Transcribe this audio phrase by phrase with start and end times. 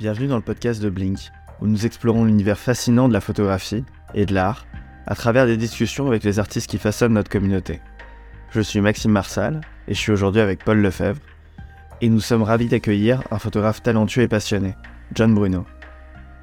[0.00, 3.84] Bienvenue dans le podcast de Blink, où nous explorons l'univers fascinant de la photographie
[4.14, 4.64] et de l'art
[5.06, 7.82] à travers des discussions avec les artistes qui façonnent notre communauté.
[8.48, 11.20] Je suis Maxime Marsal et je suis aujourd'hui avec Paul Lefebvre,
[12.00, 14.74] et nous sommes ravis d'accueillir un photographe talentueux et passionné,
[15.14, 15.66] John Bruno.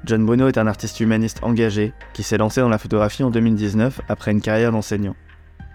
[0.04, 4.02] John Bruno est un artiste humaniste engagé qui s'est lancé dans la photographie en 2019
[4.08, 5.16] après une carrière d'enseignant.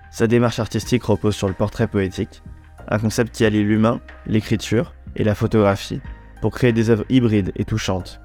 [0.10, 2.44] Sa démarche artistique repose sur le portrait poétique,
[2.88, 6.00] un concept qui allie l'humain, l'écriture et la photographie
[6.44, 8.20] pour créer des œuvres hybrides et touchantes.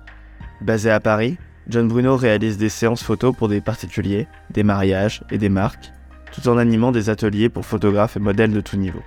[0.61, 5.39] Basé à Paris, John Bruno réalise des séances photos pour des particuliers, des mariages et
[5.39, 5.93] des marques,
[6.33, 9.05] tout en animant des ateliers pour photographes et modèles de tout niveau.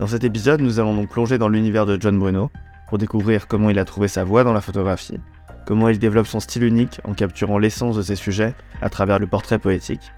[0.00, 2.50] Dans cet épisode, nous allons donc plonger dans l'univers de John Bruno
[2.88, 5.20] pour découvrir comment il a trouvé sa voix dans la photographie,
[5.64, 9.28] comment il développe son style unique en capturant l'essence de ses sujets à travers le
[9.28, 10.12] portrait poétique.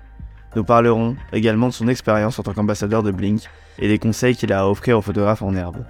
[0.57, 3.43] Nous parlerons également de son expérience en tant qu'ambassadeur de Blink
[3.79, 5.85] et des conseils qu'il a à offrir aux photographes en herbe.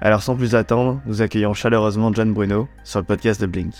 [0.00, 3.74] Alors sans plus attendre, nous accueillons chaleureusement John Bruno sur le podcast de Blink.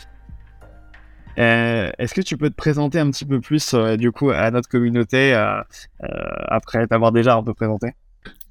[1.38, 4.50] Euh, Est-ce que tu peux te présenter un petit peu plus euh, du coup à
[4.50, 5.60] notre communauté euh,
[6.02, 6.08] euh
[6.46, 7.94] après t'avoir déjà un peu présenté?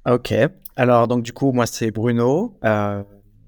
[0.06, 0.34] Ok.
[0.76, 3.02] Alors donc du coup moi c'est Bruno, euh,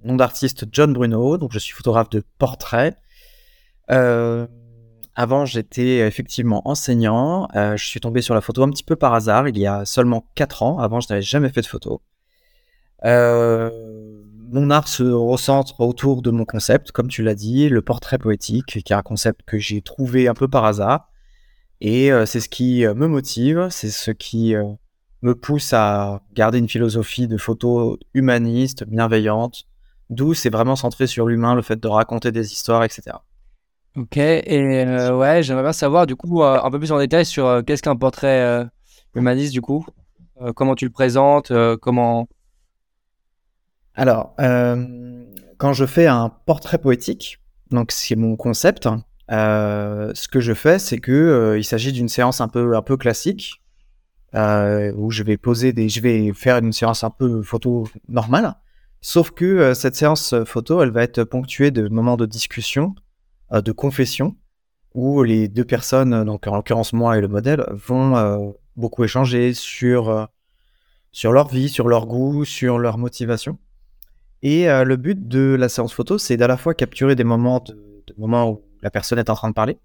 [0.04, 2.96] nom d'artiste John Bruno, donc je suis photographe de portrait.
[3.88, 7.48] avant j'étais effectivement enseignant.
[7.54, 10.26] je suis tombé sur la photo un petit peu par hasard il y a seulement
[10.34, 10.78] 4 ans.
[10.78, 12.00] Avant je n'avais jamais fait de photo.
[13.04, 13.70] Euh,
[14.50, 18.66] mon art se recentre autour de mon concept, comme tu l'as dit, le portrait poétique,
[18.66, 21.10] qui est un concept que j'ai trouvé un peu par hasard.
[21.80, 24.54] Et euh, c'est ce qui euh, me motive, c'est ce qui
[25.22, 29.64] me pousse à garder une philosophie de photo humaniste, bienveillante,
[30.08, 33.16] douce et vraiment centrée sur l'humain, le fait de raconter des histoires, etc.
[33.96, 37.82] Ok, et ouais, j'aimerais bien savoir du coup un peu plus en détail sur qu'est-ce
[37.82, 38.66] qu'un portrait
[39.14, 39.86] humaniste du coup,
[40.54, 42.28] comment tu le présentes, comment
[43.96, 45.24] alors, euh,
[45.56, 47.40] quand je fais un portrait poétique,
[47.70, 48.88] donc c'est mon concept,
[49.30, 52.82] euh, ce que je fais, c'est que euh, il s'agit d'une séance un peu un
[52.82, 53.62] peu classique
[54.34, 58.54] où je vais poser des, je vais faire une séance un peu photo normale,
[59.00, 62.94] sauf que cette séance photo, elle va être ponctuée de moments de discussion,
[63.50, 64.36] de confession,
[64.92, 70.28] où les deux personnes, donc en l'occurrence moi et le modèle, vont beaucoup échanger sur
[71.12, 73.56] sur leur vie, sur leur goût, sur leur motivation.
[74.46, 77.64] Et euh, le but de la séance photo, c'est d'à la fois capturer des moments,
[78.16, 79.76] moments où la personne est en train de parler,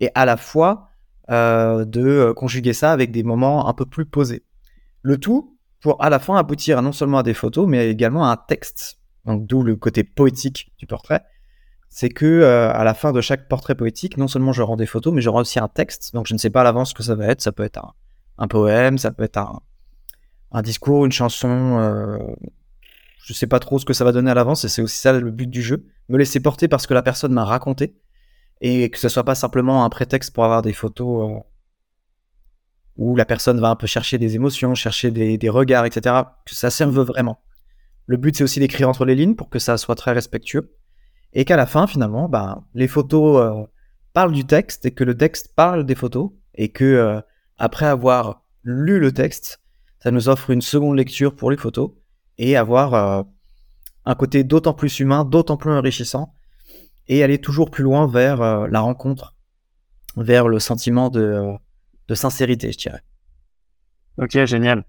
[0.00, 0.90] et à la fois
[1.30, 4.42] euh, de euh, conjuguer ça avec des moments un peu plus posés.
[5.00, 8.32] Le tout pour à la fin aboutir non seulement à des photos, mais également à
[8.32, 8.98] un texte.
[9.24, 11.22] Donc d'où le côté poétique du portrait.
[11.88, 15.14] C'est que à la fin de chaque portrait poétique, non seulement je rends des photos,
[15.14, 16.12] mais je rends aussi un texte.
[16.12, 17.40] Donc je ne sais pas à l'avance ce que ça va être.
[17.40, 17.80] Ça peut être
[18.36, 19.38] un, poème, ça peut être
[20.50, 22.18] un discours, une chanson,
[23.22, 25.12] je sais pas trop ce que ça va donner à l'avance et c'est aussi ça
[25.12, 25.86] le but du jeu.
[26.08, 27.96] Me laisser porter parce que la personne m'a raconté
[28.60, 31.40] et que ce soit pas simplement un prétexte pour avoir des photos euh,
[32.96, 36.16] où la personne va un peu chercher des émotions, chercher des, regards, etc.
[36.44, 37.40] Que ça serve vraiment.
[38.06, 40.74] Le but c'est aussi d'écrire entre les lignes pour que ça soit très respectueux
[41.32, 43.66] et qu'à la fin finalement, bah, les photos euh,
[44.12, 47.20] parlent du texte et que le texte parle des photos et que euh,
[47.56, 49.60] après avoir lu le texte,
[50.00, 51.92] ça nous offre une seconde lecture pour les photos
[52.42, 53.22] et avoir euh,
[54.04, 56.34] un côté d'autant plus humain, d'autant plus enrichissant,
[57.06, 59.36] et aller toujours plus loin vers euh, la rencontre,
[60.16, 61.52] vers le sentiment de, euh,
[62.08, 63.02] de, sincérité, je dirais.
[64.18, 64.84] Ok, génial.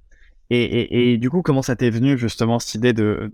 [0.49, 3.31] Et, et, du coup, comment ça t'est venu justement cette idée de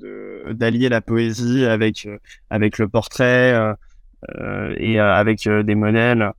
[0.52, 2.08] d'allier la poésie avec
[2.50, 6.32] avec le portrait euh, et avec des modèles?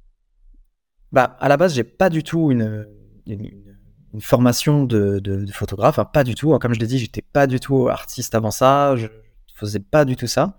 [1.13, 2.87] Bah, à la base, j'ai pas du tout une,
[3.27, 3.70] une
[4.12, 6.56] une formation de, photographe, hein, pas du tout.
[6.59, 9.06] Comme je l'ai dit, j'étais pas du tout artiste avant ça, je
[9.54, 10.59] faisais pas du tout ça.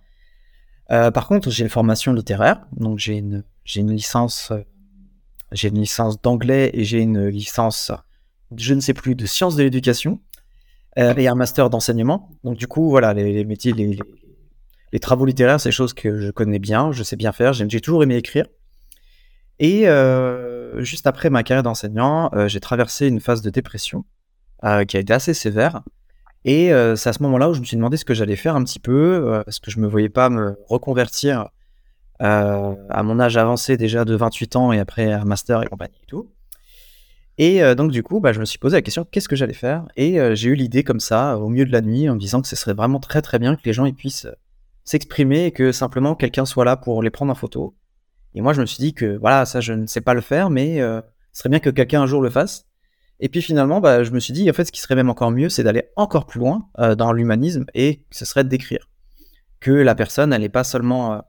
[0.92, 3.44] Euh, par contre, j'ai une formation littéraire, donc j'ai une,
[3.76, 4.62] une licence, euh,
[5.52, 7.92] j'ai une licence d'anglais et j'ai une licence,
[8.56, 10.20] je ne sais plus, de sciences de l'éducation
[10.98, 12.30] euh, et un master d'enseignement.
[12.44, 16.60] Donc du coup, voilà, les, métiers, les, travaux littéraires, c'est des choses que je connais
[16.60, 17.54] bien, je sais bien faire.
[17.54, 18.46] J'ai toujours aimé écrire.
[19.60, 19.86] Et
[20.78, 24.06] juste après ma carrière d'enseignant, euh, j'ai traversé une phase de dépression
[24.64, 25.84] euh, qui a été assez sévère.
[26.44, 28.64] Et c'est à ce moment-là où je me suis demandé ce que j'allais faire un
[28.64, 31.50] petit peu, parce que je me voyais pas me reconvertir
[32.20, 36.08] à mon âge avancé déjà de 28 ans et après un master et compagnie et
[36.08, 36.32] tout.
[37.38, 39.86] Et donc du coup, bah, je me suis posé la question qu'est-ce que j'allais faire?
[39.98, 42.48] Et j'ai eu l'idée comme ça, au milieu de la nuit, en me disant que
[42.48, 44.26] ce serait vraiment très très bien que les gens puissent
[44.84, 47.76] s'exprimer et que simplement quelqu'un soit là pour les prendre en photo
[48.34, 50.50] et moi, je me suis dit que voilà, ça, je ne sais pas le faire,
[50.50, 51.02] mais euh,
[51.34, 52.66] ce serait bien que quelqu'un un jour le fasse.
[53.20, 55.32] Et puis finalement, bah, je me suis dit, en fait, ce qui serait même encore
[55.32, 58.90] mieux, c'est d'aller encore plus loin euh, dans l'humanisme et ce serait d'écrire.
[59.60, 61.20] Que la personne, elle n'est pas seulement euh,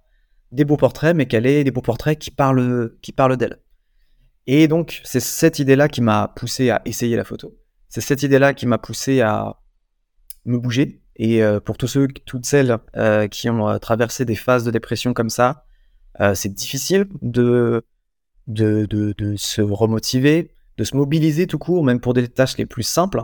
[0.53, 3.59] des beaux portraits, mais qu'elle ait des beaux portraits qui parlent, qui parlent d'elle.
[4.47, 7.59] Et donc, c'est cette idée-là qui m'a poussé à essayer la photo.
[7.89, 9.61] C'est cette idée-là qui m'a poussé à
[10.47, 11.03] me bouger.
[11.17, 12.79] Et pour tous ceux, toutes celles
[13.31, 15.65] qui ont traversé des phases de dépression comme ça,
[16.35, 17.85] c'est difficile de,
[18.47, 22.67] de, de, de, se remotiver, de se mobiliser tout court, même pour des tâches les
[22.67, 23.23] plus simples.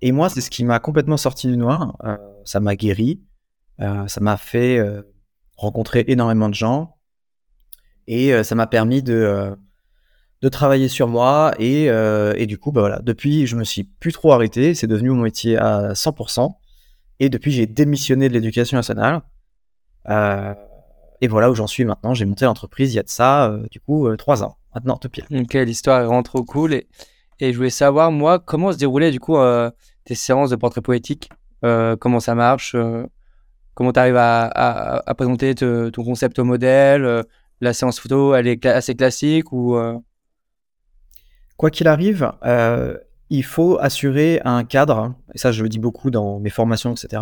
[0.00, 1.96] Et moi, c'est ce qui m'a complètement sorti du noir.
[2.44, 3.22] ça m'a guéri,
[3.78, 4.80] ça m'a fait
[5.56, 6.96] rencontrer énormément de gens,
[8.06, 9.56] et ça m'a permis de
[10.40, 11.54] de travailler sur moi.
[11.58, 13.00] Et, euh, et du coup bah voilà.
[13.00, 14.74] Depuis je me suis plus trop arrêté.
[14.74, 16.54] C'est devenu mon métier à 100%
[17.20, 19.22] et depuis j'ai démissionné de l'éducation nationale.
[20.08, 20.54] Euh,
[21.20, 22.14] et voilà où j'en suis maintenant.
[22.14, 25.08] J'ai monté l'entreprise il y a de ça euh, du coup trois ans maintenant tout
[25.08, 26.74] pire ok l'histoire est vraiment trop cool.
[26.74, 26.86] Et,
[27.40, 29.36] et je voulais savoir moi comment se déroulaient du coup
[30.04, 31.30] tes séances de portrait poétique?
[31.62, 32.76] Comment ça marche
[33.74, 37.24] comment tu arrives à, à, à présenter ton concept au modèle
[37.60, 39.76] la séance photo elle est assez classique ou
[41.58, 42.96] Quoi qu'il arrive, euh,
[43.30, 47.20] il faut assurer un cadre, et ça je le dis beaucoup dans mes formations, etc.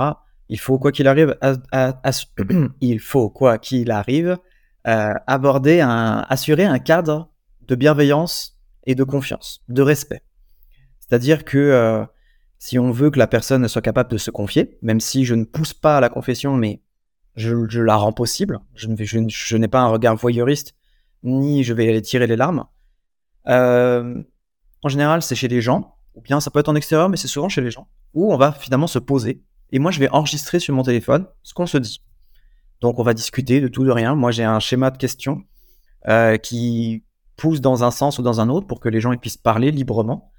[0.48, 1.36] Il faut, quoi qu'il arrive,
[2.80, 4.38] il faut, quoi qu'il arrive,
[4.86, 7.30] euh, aborder un, assurer un cadre
[7.66, 10.22] de bienveillance et de confiance, de respect.
[11.00, 12.04] C'est-à-dire que euh,
[12.58, 15.44] si on veut que la personne soit capable de se confier, même si je ne
[15.44, 16.82] pousse pas à la confession, mais
[17.34, 20.74] je, la rends possible, je, n'ai pas un regard voyeuriste,
[21.22, 22.64] ni je vais tirer les larmes,
[23.48, 24.22] euh,
[24.82, 27.28] en général, c'est chez les gens, ou bien ça peut être en extérieur, mais c'est
[27.28, 29.42] souvent chez les gens, où on va finalement se poser.
[29.72, 32.00] Et moi, je vais enregistrer sur mon téléphone ce qu'on se dit.
[32.80, 34.14] Donc, on va discuter de tout, de rien.
[34.14, 35.42] Moi, j'ai un schéma de questions
[36.08, 37.04] euh, qui
[37.36, 40.30] pousse dans un sens ou dans un autre pour que les gens puissent parler librement.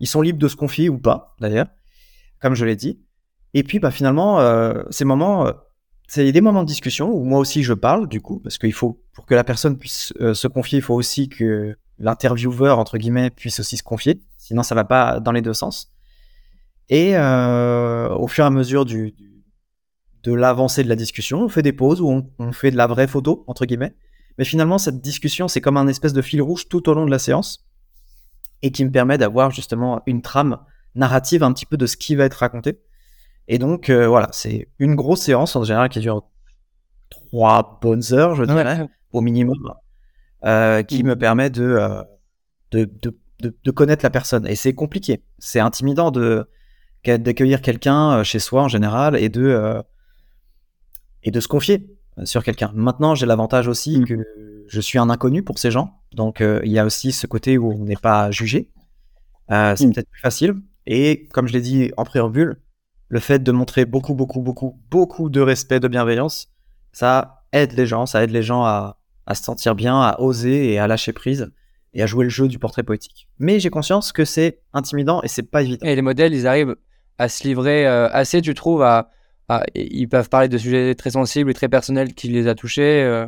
[0.00, 1.68] Ils sont libres de se confier ou pas, d'ailleurs,
[2.40, 3.00] comme je l'ai dit.
[3.54, 5.52] Et puis, bah, finalement, euh, ces moments, euh,
[6.08, 9.00] c'est des moments de discussion où moi aussi je parle, du coup, parce qu'il faut,
[9.12, 13.60] pour que la personne puisse se confier, il faut aussi que l'intervieweur, entre guillemets, puisse
[13.60, 14.20] aussi se confier.
[14.36, 15.93] Sinon, ça va pas dans les deux sens.
[16.88, 19.14] Et euh, au fur et à mesure du,
[20.22, 23.06] de l'avancée de la discussion, on fait des pauses où on, fait de la vraie
[23.06, 23.94] photo, entre guillemets.
[24.38, 27.10] Mais finalement, cette discussion, c'est comme un espèce de fil rouge tout au long de
[27.10, 27.64] la séance
[28.62, 30.58] et qui me permet d'avoir justement une trame
[30.94, 32.80] narrative un petit peu de ce qui va être raconté.
[33.46, 36.24] Et donc, euh, voilà, c'est une grosse séance en général qui dure
[37.10, 39.74] trois bonnes heures, je dirais, au minimum.
[40.44, 41.06] Euh, qui mm.
[41.06, 42.04] me permet euh,
[42.70, 44.46] de, de, de, de, connaître la personne.
[44.46, 45.24] Et c'est compliqué.
[45.38, 46.46] C'est intimidant de
[47.10, 49.82] d'accueillir quelqu'un euh, chez soi en général et de
[51.22, 51.86] et de se confier
[52.24, 52.70] sur quelqu'un.
[52.74, 54.04] Maintenant, j'ai l'avantage aussi mm.
[54.04, 54.26] que
[54.68, 56.00] je suis un inconnu pour ces gens.
[56.12, 58.70] Donc, il y a aussi ce côté où on n'est pas jugé.
[59.48, 59.92] c'est mm.
[59.92, 60.54] peut-être plus facile.
[60.86, 62.60] Et comme je l'ai dit en préambule,
[63.08, 66.48] le fait de montrer beaucoup, beaucoup, beaucoup, beaucoup de respect, de bienveillance,
[66.92, 70.72] ça aide les gens, ça aide les gens à, à se sentir bien, à oser
[70.72, 71.50] et à lâcher prise
[71.94, 73.28] et à jouer le jeu du portrait poétique.
[73.38, 75.86] Mais j'ai conscience que c'est intimidant et c'est pas évident.
[75.86, 76.76] Et les modèles, ils arrivent
[77.18, 79.10] à se livrer euh, assez, tu trouves, à,
[79.74, 83.02] ils peuvent parler de sujets très sensibles et très personnels qui les a touchés.
[83.02, 83.26] Euh,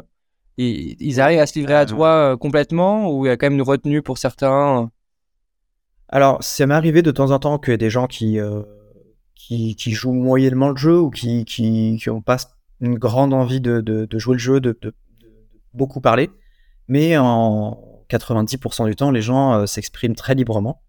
[0.58, 1.86] ils, arrivent à se livrer à euh.
[1.86, 4.90] toi complètement ou il y a quand même une retenue pour certains
[6.08, 8.38] Alors, ça m'est arrivé de temps en temps que des gens qui,
[9.34, 12.38] qui, qui, jouent moyennement le jeu ou qui, qui, qui ont pas
[12.80, 14.94] une grande envie de, de, de jouer le jeu, de, de
[15.74, 16.30] beaucoup parler,
[16.88, 17.78] mais en
[18.10, 20.82] 90% du temps, les gens euh, s'expriment très librement.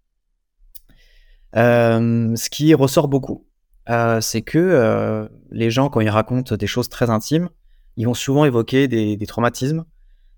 [1.56, 3.46] Euh, ce qui ressort beaucoup,
[3.88, 7.48] euh, c'est que les gens, quand ils racontent des choses très intimes,
[7.96, 9.84] ils vont souvent évoquer des, traumatismes,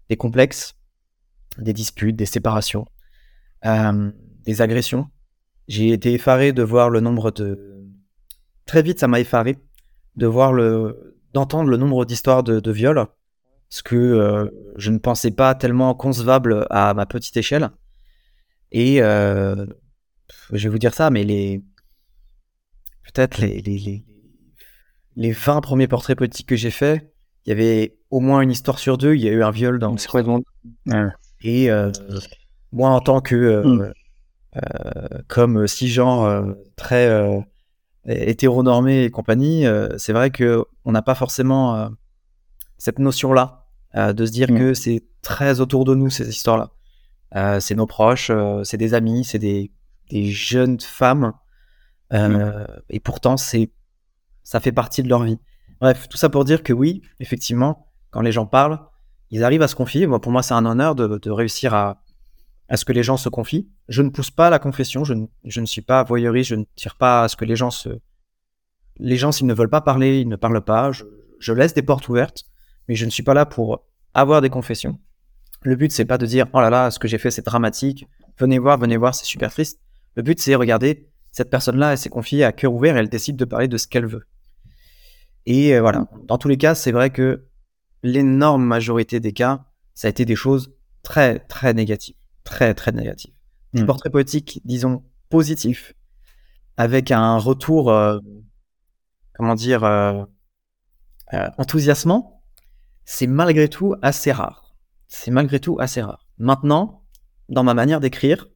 [0.08, 0.76] des complexes,
[1.58, 2.86] des disputes, des séparations,
[3.64, 5.08] des agressions.
[5.68, 7.84] J'ai été effaré de voir le nombre de...
[8.66, 9.58] Très vite, ça m'a effaré
[10.16, 11.16] de voir le...
[11.32, 13.06] d'entendre le nombre d'histoires de, de viols
[13.70, 17.70] ce que euh, je ne pensais pas tellement concevable à ma petite échelle.
[18.72, 19.64] Et euh,
[20.52, 21.62] je vais vous dire ça, mais les
[23.04, 24.04] peut-être les, les,
[25.16, 27.12] les, 20 premiers portraits politiques que j'ai faits,
[27.44, 29.78] il y avait au moins une histoire sur deux, il y a eu un viol
[29.78, 30.44] dans C'est monde.
[31.42, 31.90] Et euh,
[32.72, 33.92] moi, en tant que mm.
[35.26, 36.44] comme cisgenre
[36.76, 37.44] très
[38.06, 39.64] hétéronormé et compagnie,
[39.96, 41.90] c'est vrai que on n'a pas forcément
[42.80, 44.58] cette notion-là euh, de se dire mm.
[44.58, 46.70] que c'est très autour de nous ces histoires-là.
[47.36, 49.70] Euh, c'est nos proches, euh, c'est des amis, c'est des,
[50.10, 51.32] des, jeunes femmes,
[52.12, 52.64] mm.
[52.88, 53.70] et pourtant c'est
[54.42, 55.38] ça fait partie de leur vie.
[55.80, 58.80] Bref, tout ça pour dire que oui, effectivement, quand les gens parlent,
[59.30, 60.06] ils arrivent à se confier.
[60.06, 62.02] Moi, pour moi, c'est un honneur de, de réussir à,
[62.68, 63.68] à ce que les gens se confient.
[63.88, 66.56] Je ne pousse pas à la confession, je ne, je ne suis pas voyeuriste, je
[66.56, 67.90] ne tire pas à ce que les gens se...
[68.98, 70.90] Les gens, s'ils ne veulent pas parler, ils ne parlent pas.
[70.90, 71.04] Je,
[71.38, 72.44] je laisse des portes ouvertes
[72.90, 74.98] mais je ne suis pas là pour avoir des confessions.
[75.62, 78.04] Le but, c'est pas de dire oh là là, ce que j'ai fait, c'est dramatique.
[78.36, 79.80] Venez voir, venez voir, c'est super triste.
[80.16, 83.36] Le but, c'est regarder cette personne-là, elle s'est confiée à cœur ouvert, et elle décide
[83.36, 84.26] de parler de ce qu'elle veut.
[85.46, 86.06] Et euh, voilà.
[86.24, 87.46] Dans tous les cas, c'est vrai que
[88.02, 89.64] l'énorme majorité des cas,
[89.94, 93.32] ça a été des choses très très négatives, très très négatives.
[93.72, 93.86] Du Mm.
[93.86, 95.94] portrait poétique, disons positif,
[96.76, 98.18] avec un retour, euh,
[99.34, 100.24] comment dire, euh,
[101.58, 102.42] enthousiasmant,
[103.04, 104.74] c'est malgré tout assez rare.
[105.06, 106.26] C'est malgré tout assez rare.
[106.38, 107.04] Maintenant,
[107.48, 108.48] dans ma manière d'écrire,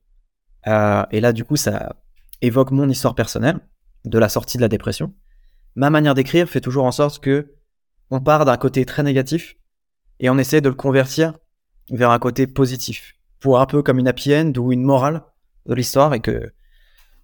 [0.66, 1.96] euh, et là du coup ça
[2.40, 3.60] évoque mon histoire personnelle
[4.04, 5.14] de la sortie de la dépression,
[5.74, 7.54] ma manière d'écrire fait toujours en sorte que
[8.10, 9.56] on part d'un côté très négatif
[10.20, 11.34] et on essaie de le convertir
[11.90, 15.22] vers un côté positif, pour un peu comme une happy ou une morale
[15.66, 16.52] de l'histoire et que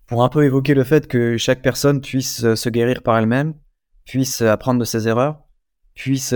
[0.07, 3.55] pour un peu évoquer le fait que chaque personne puisse euh, se guérir par elle-même,
[4.05, 5.43] puisse euh, apprendre de ses erreurs,
[5.95, 6.35] puisse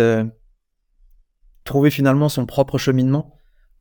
[1.64, 3.33] trouver finalement son propre cheminement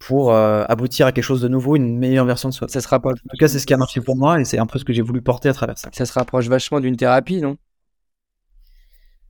[0.08, 2.68] pour euh, aboutir à quelque chose de nouveau, une meilleure version de soi.
[2.68, 3.20] Ça se rapproche.
[3.26, 4.84] En tout cas, c'est ce qui a marché pour moi et c'est un peu ce
[4.84, 5.90] que j'ai voulu porter à travers ça.
[5.94, 7.58] Ça se rapproche vachement d'une thérapie, non?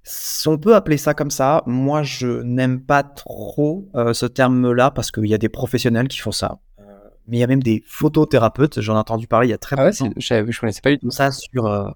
[0.01, 1.61] Si On peut appeler ça comme ça.
[1.67, 6.17] Moi, je n'aime pas trop euh, ce terme-là parce qu'il y a des professionnels qui
[6.17, 6.59] font ça.
[6.79, 6.83] Euh,
[7.27, 8.81] mais il y a même des photothérapeutes.
[8.81, 10.97] J'en ai entendu parler il y a très Ah ouais, je, je connaissais pas du
[10.99, 11.11] tout.
[11.11, 11.95] ça sur.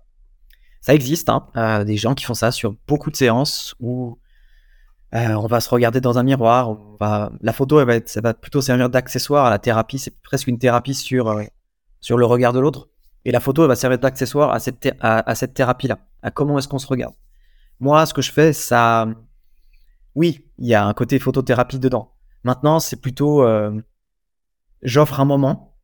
[0.82, 4.20] Ça existe, hein, des gens qui font ça sur beaucoup de séances où
[5.14, 6.78] euh, on va se regarder dans un miroir.
[7.00, 8.10] La photo, elle va, être...
[8.10, 10.00] ça va plutôt servir d'accessoire à la thérapie.
[10.00, 11.44] C'est presque une thérapie sur, euh,
[12.02, 12.90] sur le regard de l'autre.
[13.26, 16.68] Et la photo, elle va servir d'accessoire à cette, à, cette thérapie-là, à comment est-ce
[16.68, 17.14] qu'on se regarde.
[17.80, 19.08] Moi, ce que je fais, ça.
[20.16, 22.14] Oui, il y a un côté photothérapie dedans.
[22.44, 23.44] Maintenant, c'est plutôt.
[23.44, 23.72] euh,
[24.84, 25.76] J'offre un moment,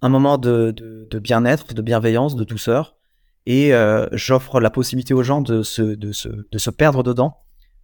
[0.00, 2.96] un moment de, de, de bien-être, de bienveillance, de douceur,
[3.44, 3.72] et
[4.12, 7.36] j'offre la possibilité aux gens de se, de, se, de se perdre dedans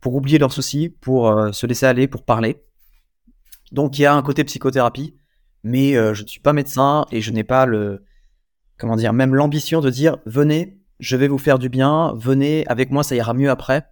[0.05, 2.63] pour oublier leurs soucis, pour euh, se laisser aller, pour parler.
[3.73, 5.17] Donc il y a un côté psychothérapie,
[5.63, 8.05] mais euh, je ne suis pas médecin et je n'ai pas le,
[8.77, 12.91] comment dire, même l'ambition de dire venez, je vais vous faire du bien, venez avec
[12.91, 13.87] moi, ça ira mieux après,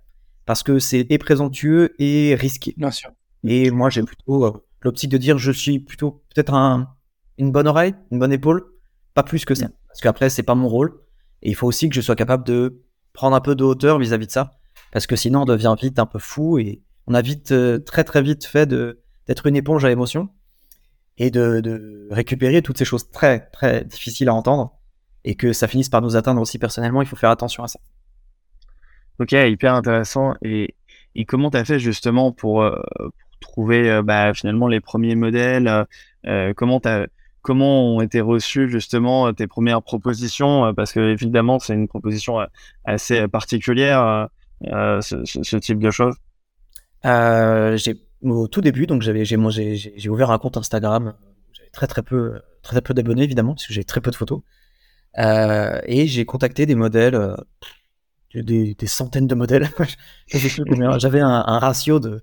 [0.45, 2.75] parce que c'est et présomptueux et risqué.
[2.77, 3.11] Bien sûr.
[3.45, 4.53] Et moi, j'ai plutôt euh,
[4.83, 6.95] l'optique de dire je suis plutôt peut-être un,
[7.39, 8.67] une bonne oreille, une bonne épaule,
[9.15, 9.69] pas plus que ça.
[9.89, 10.93] Parce qu'après, c'est pas mon rôle.
[11.41, 12.83] Et il faut aussi que je sois capable de
[13.15, 14.59] prendre un peu de hauteur vis-à-vis de ça.
[14.93, 18.05] Parce que sinon, on devient vite un peu fou et on a vite, euh, très
[18.05, 20.29] très vite fait d'être une éponge à émotion
[21.19, 24.79] et de, de récupérer toutes ces choses très très difficiles à entendre
[25.25, 27.03] et que ça finisse par nous atteindre aussi personnellement.
[27.03, 27.81] Il faut faire attention à ça.
[29.19, 30.35] Ok, hyper intéressant.
[30.43, 30.75] Et,
[31.15, 32.79] et comment tu as fait justement pour, euh,
[33.41, 35.87] trouver euh, bah, finalement les premiers modèles
[36.57, 37.07] comment, t'as-
[37.43, 40.73] comment ont été reçues justement tes premières propositions?
[40.75, 42.39] Parce que évidemment, c'est une proposition
[42.85, 44.29] assez particulière,
[45.03, 46.15] ce, ce- type de choses?
[47.05, 51.15] Euh, j'ai au tout début, donc j'avais j'ai ouvert un compte Instagram.
[51.53, 54.17] J'avais très très peu très, très peu d'abonnés évidemment parce que j'ai très peu de
[54.17, 54.41] photos.
[55.19, 57.37] Euh, et j'ai contacté des modèles, euh,
[58.35, 59.69] des, des centaines de modèles.
[60.99, 62.23] J'avais un, un ratio de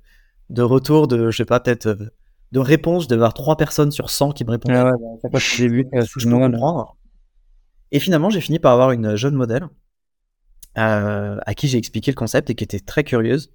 [0.50, 2.10] de retour de je sais pas peut-être euh,
[2.52, 3.04] de réponse.
[3.04, 4.80] Je devais avoir trois personnes sur 100 qui me répondaient.
[4.80, 5.40] Ah ouais, bah,
[5.96, 6.74] euh, je peux comprendre.
[7.92, 9.68] Et finalement, j'ai fini par avoir une jeune modèle euh,
[10.76, 13.52] à qui j'ai expliqué le concept et qui était très curieuse.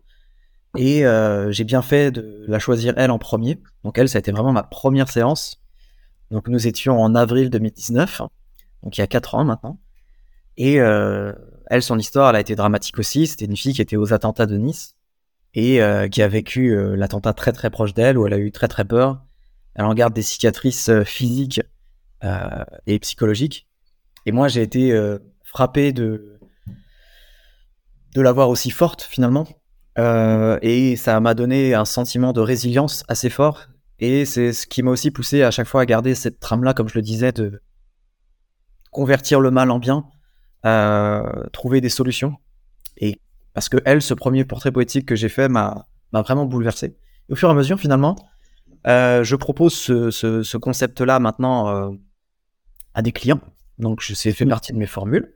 [0.76, 3.60] Et euh, j'ai bien fait de la choisir elle en premier.
[3.84, 5.62] Donc elle, ça a été vraiment ma première séance.
[6.30, 8.22] Donc nous étions en avril 2019,
[8.82, 9.78] donc il y a 4 ans maintenant.
[10.56, 11.32] Et euh,
[11.66, 13.26] elle, son histoire, elle a été dramatique aussi.
[13.26, 14.96] C'était une fille qui était aux attentats de Nice
[15.54, 18.50] et euh, qui a vécu euh, l'attentat très très proche d'elle, où elle a eu
[18.50, 19.22] très très peur.
[19.74, 21.60] Elle en garde des cicatrices euh, physiques
[22.24, 23.68] euh, et psychologiques.
[24.26, 26.33] Et moi, j'ai été euh, frappé de
[28.14, 29.46] de la voir aussi forte finalement.
[29.98, 33.66] Euh, et ça m'a donné un sentiment de résilience assez fort.
[33.98, 36.88] Et c'est ce qui m'a aussi poussé à chaque fois à garder cette trame-là, comme
[36.88, 37.60] je le disais, de
[38.90, 40.04] convertir le mal en bien,
[40.64, 42.36] euh, trouver des solutions.
[42.96, 43.20] Et
[43.52, 46.96] parce que elle, ce premier portrait poétique que j'ai fait m'a vraiment bouleversé.
[47.28, 48.16] Et au fur et à mesure, finalement,
[48.86, 51.96] euh, je propose ce, ce, ce concept-là maintenant
[52.94, 53.40] à des clients.
[53.78, 55.34] Donc, c'est fait partie de mes formules.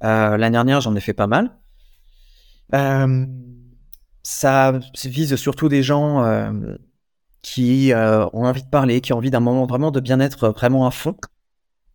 [0.00, 1.50] L'année dernière, j'en ai fait pas mal.
[2.74, 3.26] Euh,
[4.22, 4.72] ça
[5.04, 6.76] vise surtout des gens euh,
[7.42, 10.86] qui euh, ont envie de parler, qui ont envie d'un moment vraiment de bien-être vraiment
[10.86, 11.16] à fond.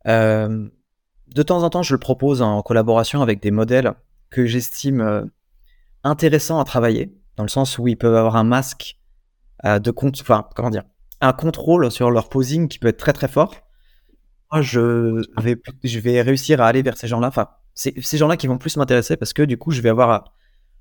[0.06, 3.94] De temps en temps, je le propose en collaboration avec des modèles
[4.32, 5.30] que j'estime
[6.04, 8.98] intéressants à travailler, dans le sens où ils peuvent avoir un masque
[9.64, 10.86] de compte, enfin, comment dire,
[11.22, 13.54] un contrôle sur leur posing qui peut être très très fort.
[14.52, 17.28] Moi, je vais, réussir à aller vers ces gens-là.
[17.28, 20.34] Enfin, ces gens-là qui vont plus m'intéresser parce que du coup, je vais avoir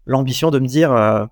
[0.08, 1.24] l'ambition de me dire, euh,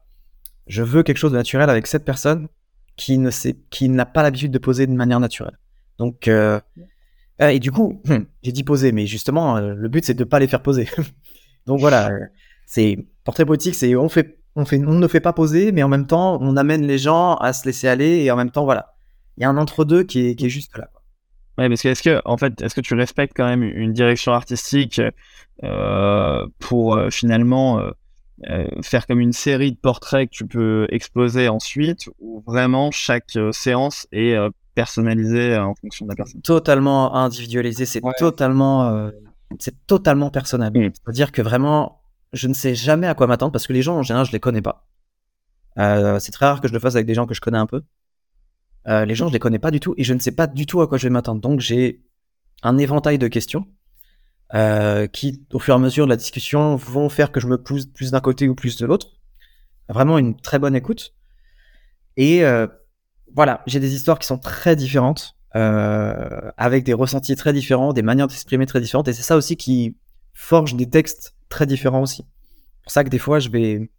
[0.69, 2.49] Je veux quelque chose de naturel avec cette personne
[2.97, 5.59] qui ne sait, qui n'a pas l'habitude de poser de manière naturelle.
[5.99, 6.61] Donc, euh,
[7.43, 10.39] euh, et du coup, hum, j'ai dit poser, mais justement, le but c'est de pas
[10.39, 10.89] les faire poser.
[11.67, 12.11] Donc voilà,
[12.67, 15.89] c'est portrait poétique, c'est on fait, on fait, on ne fait pas poser, mais en
[15.89, 18.95] même temps, on amène les gens à se laisser aller, et en même temps, voilà,
[19.37, 20.91] il y a un entre deux qui est, qui est juste là.
[21.59, 24.33] Ouais, parce que est-ce que en fait, est-ce que tu respectes quand même une direction
[24.33, 25.01] artistique
[26.61, 27.81] pour finalement
[28.51, 33.37] euh, faire comme une série de portraits que tu peux exposer ensuite, ou vraiment chaque
[33.37, 38.13] euh, séance est euh, personnalisée euh, en fonction de la personne Totalement individualisé, c'est Ouais.
[38.19, 39.11] totalement, euh,
[39.59, 40.71] c'est totalement personnel.
[40.75, 40.91] Mm.
[40.95, 42.03] C'est-à-dire que vraiment,
[42.33, 44.41] je ne sais jamais à quoi m'attendre parce que les gens en général, je les
[44.41, 44.87] connais pas.
[45.79, 47.67] Euh, c'est très rare que je le fasse avec des gens que je connais un
[47.67, 47.83] peu.
[48.89, 50.65] Euh, les gens, je les connais pas du tout et je ne sais pas du
[50.67, 51.41] tout à quoi je vais m'attendre.
[51.41, 52.03] Donc j'ai
[52.63, 53.67] un éventail de questions
[54.55, 57.59] euh, qui, au fur et à mesure de la discussion, vont faire que je me
[57.59, 59.09] pousse plus d'un côté ou plus de l'autre.
[59.89, 61.15] Vraiment une très bonne écoute.
[62.17, 62.67] Et euh,
[63.35, 68.03] voilà, j'ai des histoires qui sont très différentes, euh, avec des ressentis très différents, des
[68.03, 69.97] manières d'exprimer très différentes, et c'est ça aussi qui
[70.33, 72.23] forge des textes très différents aussi.
[72.23, 73.91] C'est pour ça que des fois, je vais,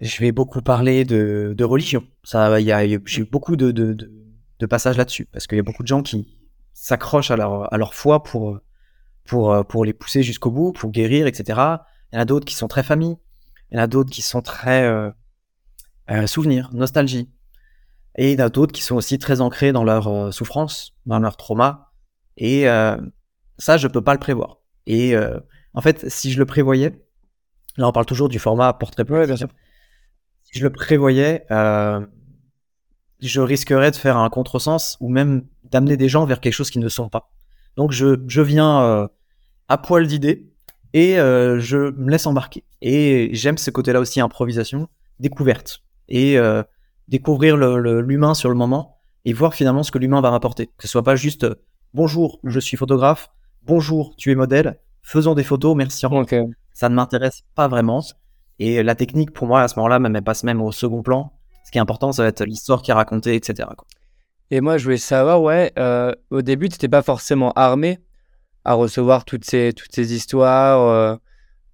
[0.00, 2.04] je vais beaucoup parler de, religion.
[2.24, 3.96] Ça, il y a, j'ai eu beaucoup de,
[4.68, 6.36] passages là-dessus, parce qu'il y a beaucoup de gens qui
[6.72, 8.58] s'accrochent à leur foi pour,
[9.24, 11.60] pour, pour les pousser jusqu'au bout, pour guérir, etc.
[12.12, 13.16] Il y en a d'autres qui sont très famille.
[13.70, 15.10] Il y en a d'autres qui sont très euh,
[16.10, 17.30] euh, souvenirs, nostalgie.
[18.16, 20.94] Et il y en a d'autres qui sont aussi très ancrés dans leur euh, souffrance,
[21.06, 21.92] dans leur trauma.
[22.36, 22.96] Et euh,
[23.58, 24.58] ça, je peux pas le prévoir.
[24.86, 25.40] Et euh,
[25.72, 26.92] en fait, si je le prévoyais,
[27.76, 29.48] là on parle toujours du format portrait Ouais, bien sûr.
[30.44, 32.04] Si je le prévoyais, euh,
[33.20, 36.82] je risquerais de faire un contresens ou même d'amener des gens vers quelque chose qu'ils
[36.82, 37.33] ne sont pas.
[37.76, 39.08] Donc je, je viens euh,
[39.68, 40.50] à poil d'idées
[40.92, 42.64] et euh, je me laisse embarquer.
[42.82, 44.88] Et j'aime ce côté-là aussi, improvisation,
[45.20, 45.82] découverte.
[46.08, 46.62] Et euh,
[47.08, 50.66] découvrir le- le- l'humain sur le moment et voir finalement ce que l'humain va rapporter.
[50.66, 51.46] Que ce soit pas juste
[51.94, 53.30] bonjour, je suis photographe,
[53.62, 56.04] bonjour, tu es modèle, faisons des photos, merci.
[56.72, 58.02] Ça ne m'intéresse pas vraiment.
[58.58, 61.32] Et la technique, pour moi, à ce moment-là, même, elle passe même au second plan.
[61.64, 63.68] Ce qui est important, ça va être l'histoire qui est racontée, etc.
[63.76, 63.86] quoi.
[64.54, 67.98] Et moi, je voulais savoir, ouais, euh, au début, tu n'étais pas forcément armé
[68.64, 71.16] à recevoir toutes ces, toutes ces histoires, euh,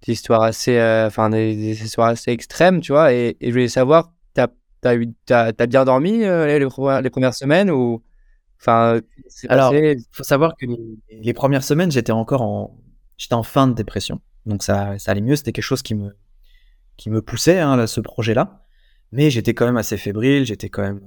[0.07, 3.13] des histoires assez, euh, enfin, des, des histoires assez extrêmes, tu vois.
[3.13, 4.15] Et, et je voulais savoir,
[4.87, 8.03] eu, t'as, t'as bien dormi les, les premières- semaines ou,
[8.59, 9.01] enfin,
[9.51, 10.79] Alors, Il faut savoir que les,
[11.11, 12.81] les premières semaines, j'étais encore en,
[13.19, 14.23] j'étais en fin de dépression.
[14.47, 15.37] Donc ça, ça allait mieux.
[15.37, 16.17] C'était quelque chose qui me,
[16.97, 18.63] qui me poussait, hein, là, ce projet-là.
[19.13, 20.47] Mais j'étais quand même assez fébrile.
[20.47, 21.03] J'étais quand même,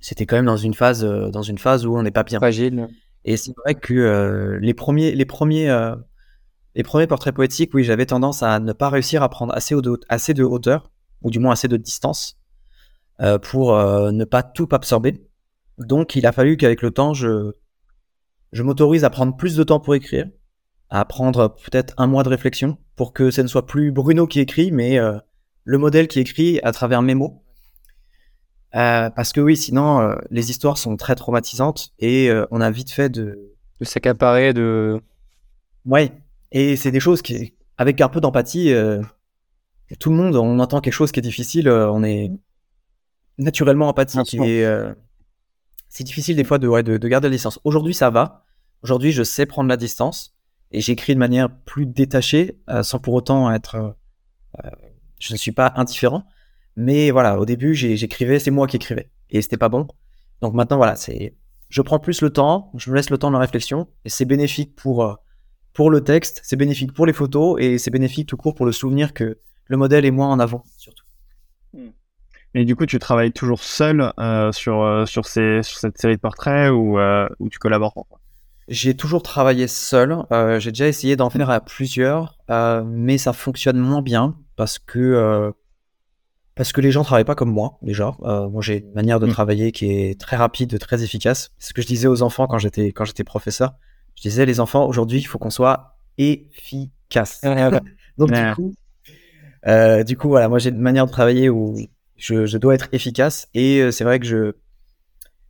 [0.00, 2.38] c'était quand même dans une phase, euh, dans une phase où on n'est pas bien.
[2.38, 2.88] fragile.
[3.24, 5.94] Et c'est vrai que euh, les premiers, les premiers, euh,
[6.74, 10.00] les premiers portraits poétiques, oui, j'avais tendance à ne pas réussir à prendre assez, de,
[10.08, 10.90] assez de hauteur,
[11.22, 12.38] ou du moins assez de distance,
[13.42, 15.26] pour ne pas tout absorber.
[15.78, 17.52] Donc, il a fallu qu'avec le temps, je,
[18.52, 20.26] je m'autorise à prendre plus de temps pour écrire,
[20.90, 24.40] à prendre peut-être un mois de réflexion, pour que ce ne soit plus Bruno qui
[24.40, 25.18] écrit, mais euh,
[25.64, 27.42] le modèle qui écrit à travers mes mots.
[28.78, 32.70] Euh, parce que oui, sinon, euh, les histoires sont très traumatisantes et euh, on a
[32.70, 35.02] vite fait de, De s'accaparer, de.
[35.84, 36.12] Ouais,
[36.52, 38.72] et c'est des choses qui, avec un peu d'empathie,
[39.98, 42.30] tout le monde, on entend quelque chose qui est difficile, on est
[43.38, 44.66] naturellement empathique et
[45.88, 47.58] c'est difficile des fois de, ouais, de, de garder la distance.
[47.64, 48.44] Aujourd'hui, ça va.
[48.82, 50.36] Aujourd'hui, je sais prendre la distance
[50.70, 53.96] et j'écris de manière plus détachée, sans pour autant être.
[55.18, 56.24] je ne suis pas indifférent,
[56.78, 59.86] mais voilà, au début, j'écrivais, c'est moi qui écrivais et c'était pas bon.
[60.40, 61.34] Donc maintenant, voilà, c'est.
[61.68, 64.24] Je prends plus le temps, je me laisse le temps de la réflexion et c'est
[64.24, 65.04] bénéfique pour.
[65.04, 65.14] euh,
[65.74, 68.72] pour le texte, c'est bénéfique pour les photos et c'est bénéfique tout court pour le
[68.72, 71.04] souvenir que le modèle est moins en avant, surtout.
[72.54, 76.16] Mais du coup, tu travailles toujours seul euh, sur, euh, sur, ces, sur cette série
[76.16, 78.06] de portraits ou, euh, ou tu collabores
[78.68, 80.16] J'ai toujours travaillé seul.
[80.32, 82.38] euh, j'ai déjà essayé d'en faire à plusieurs,
[82.84, 85.52] mais ça fonctionne moins bien parce que
[86.58, 88.14] parce que les gens travaillent pas comme moi déjà.
[88.22, 89.30] Euh, moi, j'ai une manière de Mm.
[89.30, 91.50] travailler qui est très rapide, très efficace.
[91.58, 93.74] C'est ce que je disais aux enfants quand j'étais quand j'étais professeur.
[94.16, 97.40] Je disais les enfants aujourd'hui, il faut qu'on soit efficace.
[98.18, 98.74] Donc du coup,
[99.66, 101.76] euh, du coup, voilà, moi j'ai une manière de travailler où
[102.16, 104.52] je, je dois être efficace et euh, c'est vrai que je,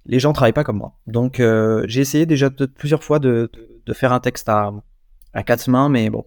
[0.06, 0.98] les gens travaillent pas comme moi.
[1.06, 4.70] Donc euh, j'ai essayé déjà de- plusieurs fois de, de, de faire un texte à,
[5.32, 6.24] à quatre mains, mais bon,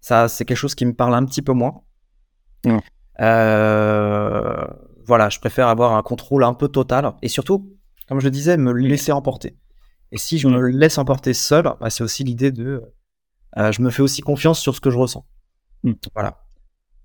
[0.00, 1.82] ça c'est quelque chose qui me parle un petit peu moins.
[2.64, 2.80] Ouais.
[3.20, 4.66] Euh,
[5.06, 7.72] voilà, je préfère avoir un contrôle un peu total et surtout,
[8.08, 9.56] comme je le disais, me laisser emporter.
[10.12, 12.82] Et si je me laisse emporter seul, bah, c'est aussi l'idée de,
[13.58, 15.26] euh, je me fais aussi confiance sur ce que je ressens.
[15.82, 15.92] Mm.
[16.14, 16.42] Voilà.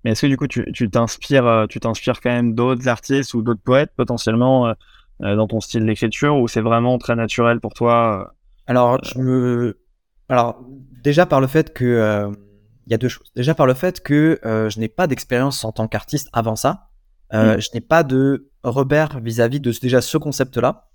[0.04, 3.62] Mais est-ce que du coup, tu t'inspires, tu t'inspires quand même d'autres artistes ou d'autres
[3.62, 4.74] poètes potentiellement
[5.20, 8.34] dans ton style d'écriture ou c'est vraiment très naturel pour toi
[8.66, 9.78] Alors, je me...
[10.28, 10.60] Alors,
[11.04, 12.32] déjà par le fait que
[12.86, 13.32] il y a deux choses.
[13.36, 16.88] Déjà par le fait que je n'ai pas d'expérience en tant qu'artiste avant ça.
[17.32, 17.60] Euh, mm.
[17.60, 20.88] Je n'ai pas de repère vis-à-vis de déjà ce concept-là,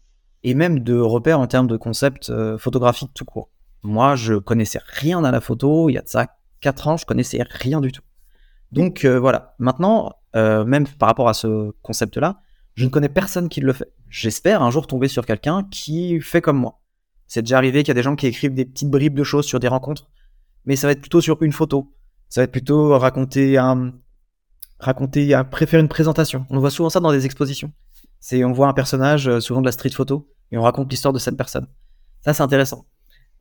[0.43, 3.49] et même de repère en termes de concept euh, photographique tout court.
[3.83, 6.27] Moi, je connaissais rien à la photo, il y a de ça
[6.61, 8.01] 4 ans, je connaissais rien du tout.
[8.71, 12.41] Donc euh, voilà, maintenant, même par rapport à ce concept-là,
[12.75, 13.91] je ne connais personne qui le fait.
[14.07, 16.79] J'espère un jour tomber sur quelqu'un qui fait comme moi.
[17.25, 19.45] C'est déjà arrivé qu'il y a des gens qui écrivent des petites bribes de choses
[19.45, 20.09] sur des rencontres,
[20.67, 21.95] mais ça va être plutôt sur une photo.
[22.29, 23.93] Ça va être plutôt raconter un,
[24.79, 26.45] raconter, à préférer une présentation.
[26.49, 27.71] On voit souvent ça dans des expositions.
[28.19, 31.13] C'est on voit un personnage, euh, souvent de la street photo, et on raconte l'histoire
[31.13, 31.67] de cette personne.
[32.21, 32.85] Ça, c'est intéressant.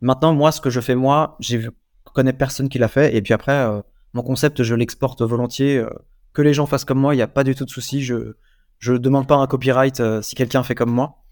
[0.00, 1.68] Maintenant, moi, ce que je fais moi, j'ai
[2.14, 3.82] connais personne qui l'a fait, et puis après, euh,
[4.14, 5.78] mon concept, je l'exporte volontiers.
[5.78, 5.90] Euh,
[6.32, 8.02] que les gens fassent comme moi, il n'y a pas du tout de souci.
[8.02, 8.36] Je
[8.78, 11.24] je demande pas un copyright si quelqu'un fait comme moi.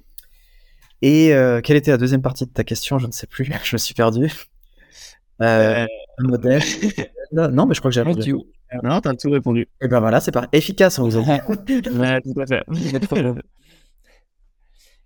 [1.02, 2.98] Et quelle était la deuxième partie de ta question?
[2.98, 3.44] Je ne sais plus.
[3.64, 4.32] je me suis perdu.
[5.40, 5.86] Un
[6.20, 6.62] modèle.
[7.32, 8.36] non, mais je crois que j'ai répondu.
[8.82, 9.62] Non, t'as tout répondu.
[9.62, 12.64] Et eh ben voilà, c'est pas efficace, on vous ouais, tout à fait.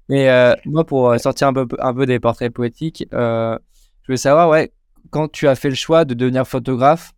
[0.08, 3.58] Mais euh, moi, pour euh, sortir un peu, un peu des portraits poétiques, euh,
[4.04, 4.72] je veux savoir, ouais,
[5.10, 7.12] quand tu as fait le choix de devenir photographe,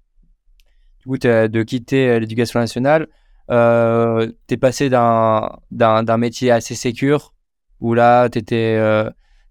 [1.01, 3.07] du coup, de quitter l'éducation nationale,
[3.51, 7.33] euh, tu es passé d'un métier assez sécure,
[7.81, 8.29] où là,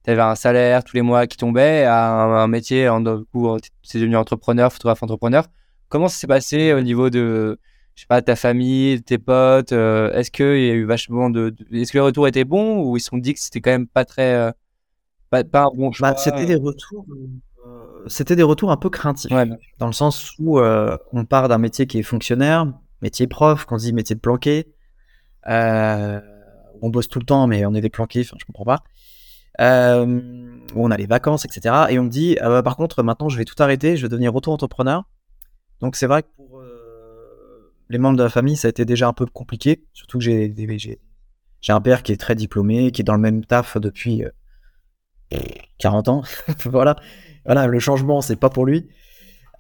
[0.09, 3.97] tu avais un salaire tous les mois qui tombait, à un, métier, en, coup, tu
[3.97, 5.45] es devenu entrepreneur, photographe entrepreneur.
[5.87, 7.59] Comment ça s'est passé au niveau de,
[7.95, 11.53] je sais pas, ta famille, tes potes euh, Est-ce qu'il y a eu vachement de,
[11.71, 13.87] Est-ce que les retours étaient bons ou ils se sont dit que c'était quand même
[13.87, 14.33] pas très.
[14.35, 14.51] Euh,
[15.29, 17.05] pas, pas, un bon choix bah, C'était des retours.
[17.67, 19.29] Euh, c'était des retours un peu craintifs.
[19.79, 23.93] Dans le sens où on part d'un métier qui est fonctionnaire, métier prof, qu'on dit
[23.93, 24.67] métier de planqué.
[25.45, 28.83] on bosse tout le temps, mais on est des planqués, enfin, je comprends pas.
[29.59, 31.75] Où on a les vacances, etc.
[31.89, 34.09] Et on me dit, ah bah, par contre, maintenant, je vais tout arrêter, je vais
[34.09, 35.03] devenir auto-entrepreneur.
[35.79, 39.07] Donc c'est vrai que pour euh, les membres de la famille, ça a été déjà
[39.07, 40.53] un peu compliqué, surtout que j'ai
[41.61, 44.23] j'ai un père qui est très diplômé, qui est dans le même taf depuis
[45.79, 46.23] 40 euh, ans.
[46.65, 46.95] voilà,
[47.45, 48.89] voilà, le changement, c'est pas pour lui.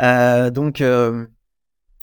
[0.01, 0.83] Euh, donc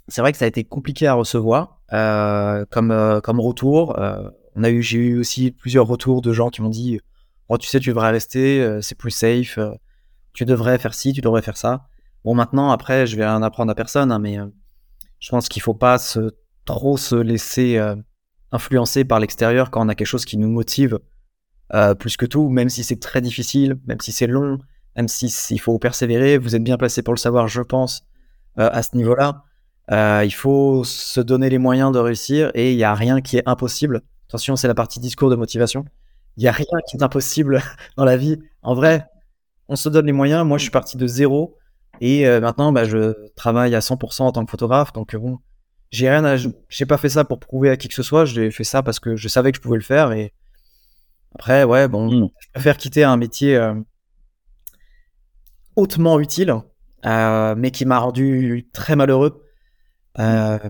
[0.09, 3.97] c'est vrai que ça a été compliqué à recevoir comme comme retour.
[4.55, 7.01] on a j'ai eu aussi plusieurs retours de gens qui m'ont dit,
[7.49, 9.59] oh, tu sais, tu devrais rester, c'est plus safe.
[10.33, 11.89] tu devrais faire ci, tu devrais faire ça.
[12.27, 14.47] Bon, maintenant, après, je vais rien apprendre à personne, hein, mais euh,
[15.21, 15.97] je pense qu'il faut pas
[16.65, 17.95] trop se laisser euh,
[18.51, 20.99] influencer par l'extérieur quand on a quelque chose qui nous motive
[21.73, 24.59] euh, plus que tout, même si c'est très difficile, même si c'est long,
[24.97, 26.37] même si il faut persévérer.
[26.37, 28.03] Vous êtes bien placé pour le savoir, je pense,
[28.57, 29.45] à ce niveau-là.
[30.25, 33.47] il faut se donner les moyens de réussir et il n'y a rien qui est
[33.47, 34.03] impossible.
[34.29, 35.85] Attention, c'est la partie discours de motivation.
[36.37, 37.63] Il n'y a rien qui est impossible
[37.97, 38.39] dans la vie.
[38.63, 39.07] En vrai,
[39.69, 40.45] on se donne les moyens.
[40.47, 41.57] Moi, je suis parti de zéro.
[42.01, 44.93] Et euh, maintenant, bah, je travaille à 100% en tant que photographe.
[44.93, 45.39] Donc euh, bon,
[45.91, 48.25] j'ai rien à, j'ai pas fait ça pour prouver à qui que ce soit.
[48.25, 50.13] J'ai fait ça parce que je savais que je pouvais le faire.
[50.13, 50.33] Et
[51.35, 52.29] après, ouais, bon, mmh.
[52.39, 53.75] je préfère quitter un métier euh,
[55.75, 56.55] hautement utile,
[57.05, 59.43] mais qui m'a rendu très malheureux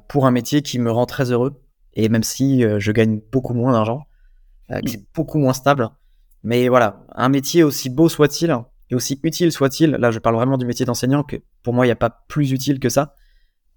[0.09, 1.63] pour un métier qui me rend très heureux.
[1.95, 4.06] Et même si je gagne beaucoup moins d'argent,
[4.69, 5.89] c'est beaucoup moins stable.
[6.43, 8.57] Mais voilà, un métier aussi beau soit-il,
[8.91, 11.89] et aussi utile soit-il, là je parle vraiment du métier d'enseignant, que pour moi il
[11.89, 13.17] n'y a pas plus utile que ça,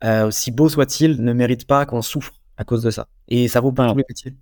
[0.04, 3.08] euh, aussi beau soit-il, ne mérite pas qu'on souffre à cause de ça.
[3.28, 4.36] Et ça vaut pour tous les métiers.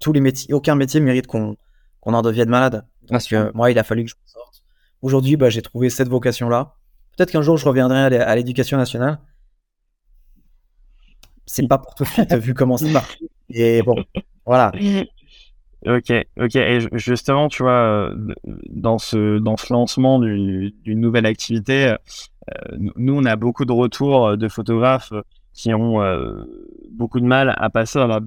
[0.00, 1.56] Tous les métiers, aucun métier mérite qu'on
[2.02, 2.86] en devienne malade.
[3.08, 4.62] Parce que moi il a fallu que je sorte.
[5.02, 6.76] Aujourd'hui, bah, j'ai trouvé cette vocation-là.
[7.16, 9.20] Peut-être qu'un jour je reviendrai à l'éducation nationale.
[11.46, 13.18] C'est pas pour tout de suite, vu comment ça marche.
[13.50, 13.96] Et bon,
[14.46, 14.72] voilà.
[15.86, 16.56] Ok, ok.
[16.56, 18.34] Et justement, tu vois, euh,
[18.70, 21.94] dans ce dans ce lancement d'une nouvelle activité,
[22.50, 25.12] euh, nous on a beaucoup de retours de photographes
[25.52, 26.42] qui ont euh,
[26.90, 28.20] beaucoup de mal à passer la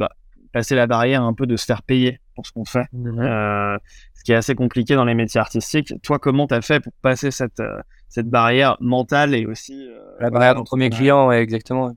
[0.54, 3.78] passer la barrière un peu de se faire payer pour ce qu'on fait, mmh
[4.14, 5.94] ce qui est assez compliqué dans les métiers artistiques.
[6.04, 7.64] Toi, comment t'as fait pour passer cette
[8.10, 9.88] cette barrière mentale et aussi
[10.20, 11.94] la barrière de premier client, ouais, exactement.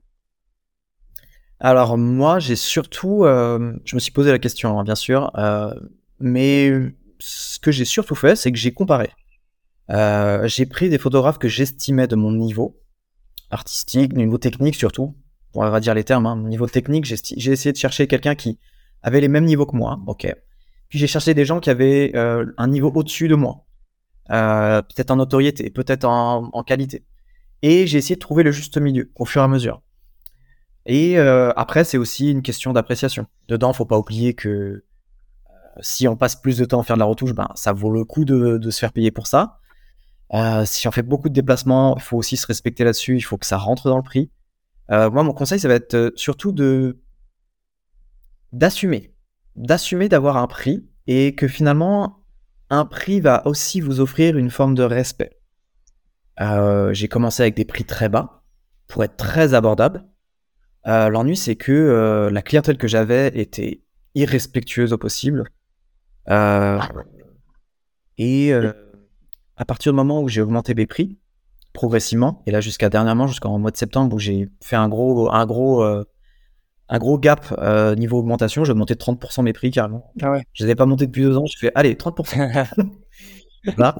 [1.63, 5.71] Alors moi, j'ai surtout, euh, je me suis posé la question, hein, bien sûr, euh,
[6.19, 6.71] mais
[7.19, 9.11] ce que j'ai surtout fait, c'est que j'ai comparé.
[9.91, 12.81] Euh, j'ai pris des photographes que j'estimais de mon niveau
[13.51, 15.15] artistique, niveau technique surtout.
[15.53, 16.25] On va dire les termes.
[16.25, 18.57] Hein, niveau technique, j'ai essayé de chercher quelqu'un qui
[19.03, 19.99] avait les mêmes niveaux que moi.
[20.07, 20.33] Ok.
[20.89, 23.65] Puis j'ai cherché des gens qui avaient un niveau au-dessus de moi,
[24.27, 27.05] peut-être en notoriété, peut-être en, en qualité.
[27.61, 29.83] Et j'ai essayé de trouver le juste milieu au fur et à mesure.
[30.85, 33.27] Et euh, après, c'est aussi une question d'appréciation.
[33.47, 34.83] Dedans, faut pas oublier que euh,
[35.81, 38.03] si on passe plus de temps à faire de la retouche, ben, ça vaut le
[38.03, 39.59] coup de, se faire payer pour ça.
[40.33, 43.37] Euh, si on fait beaucoup de déplacements, il faut aussi se respecter là-dessus, il faut
[43.37, 44.31] que ça rentre dans le prix.
[44.89, 46.99] Moi, mon conseil, ça va être surtout de
[48.51, 49.13] d'assumer,
[49.55, 52.25] d'assumer d'avoir un prix et que finalement,
[52.69, 55.39] un prix va aussi vous offrir une forme de respect.
[56.37, 58.43] J'ai commencé avec des prix très bas
[58.89, 60.05] pour être très abordable.
[60.87, 63.81] Euh, L'ennui, c'est que euh, la clientèle que j'avais était
[64.15, 65.45] irrespectueuse au possible.
[66.29, 66.79] Euh,
[68.17, 68.53] et
[69.57, 71.17] à partir du moment où j'ai augmenté mes prix
[71.73, 75.45] progressivement, et là jusqu'à dernièrement, jusqu'en mois de septembre, où j'ai fait un gros, un
[75.45, 77.55] gros, un gros gap
[77.97, 80.11] niveau augmentation, j'ai augmenté de 30% mes prix carrément.
[80.21, 80.43] Ah ouais.
[80.53, 82.67] Je les avais pas montés depuis deux ans, j'ai fait allez 30%.
[83.77, 83.95] Là.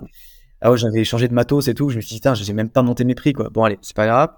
[0.59, 2.69] Ah ouais, j'avais changé de matos et tout, je me suis dit putain, j'ai même
[2.69, 3.49] pas monté mes prix quoi.
[3.49, 4.29] Bon allez, c'est pas grave.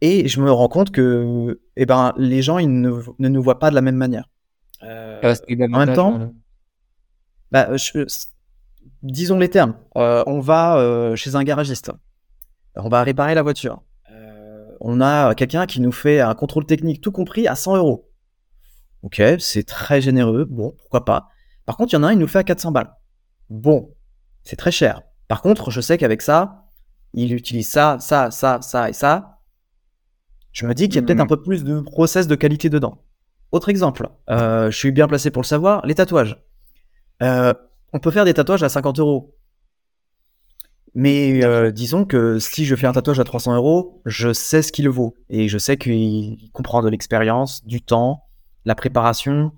[0.00, 3.58] Et je me rends compte que eh ben, les gens ils ne, ne nous voient
[3.58, 4.28] pas de la même manière.
[4.82, 5.20] Euh,
[5.64, 6.18] en même temps,
[7.50, 8.04] bah, je-
[9.02, 9.74] disons les termes.
[9.96, 11.90] Euh, on va euh, chez un garagiste.
[12.74, 13.82] On va réparer la voiture.
[14.12, 18.10] Euh, on a quelqu'un qui nous fait un contrôle technique, tout compris, à 100 euros.
[19.02, 20.44] Ok, c'est très généreux.
[20.44, 21.28] Bon, pourquoi pas.
[21.64, 22.92] Par contre, il y en a un, il nous fait à 400 balles.
[23.48, 23.94] Bon,
[24.44, 25.02] c'est très cher.
[25.28, 26.66] Par contre, je sais qu'avec ça,
[27.14, 29.35] il utilise ça, ça, ça, ça et ça.
[30.56, 33.02] Je me dis qu'il y a peut-être un peu plus de process de qualité dedans.
[33.52, 36.42] Autre exemple, euh, je suis bien placé pour le savoir, les tatouages.
[37.22, 37.52] Euh,
[37.92, 39.36] on peut faire des tatouages à 50 euros.
[40.94, 44.72] Mais euh, disons que si je fais un tatouage à 300 euros, je sais ce
[44.72, 45.14] qu'il vaut.
[45.28, 48.22] Et je sais qu'il comprend de l'expérience, du temps,
[48.64, 49.52] la préparation,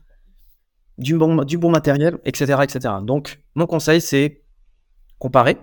[0.99, 2.95] du bon, du bon matériel, etc., etc.
[3.05, 4.43] Donc, mon conseil, c'est
[5.21, 5.59] comparer,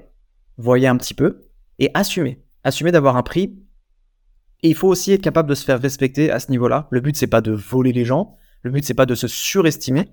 [0.58, 2.42] voyez un petit peu, et assumer.
[2.64, 3.65] Assumer d'avoir un prix.
[4.64, 6.88] Et il faut aussi être capable de se faire respecter à ce niveau-là.
[6.92, 8.36] Le but, c'est pas de voler les gens.
[8.64, 10.10] Le but, c'est pas de se surestimer,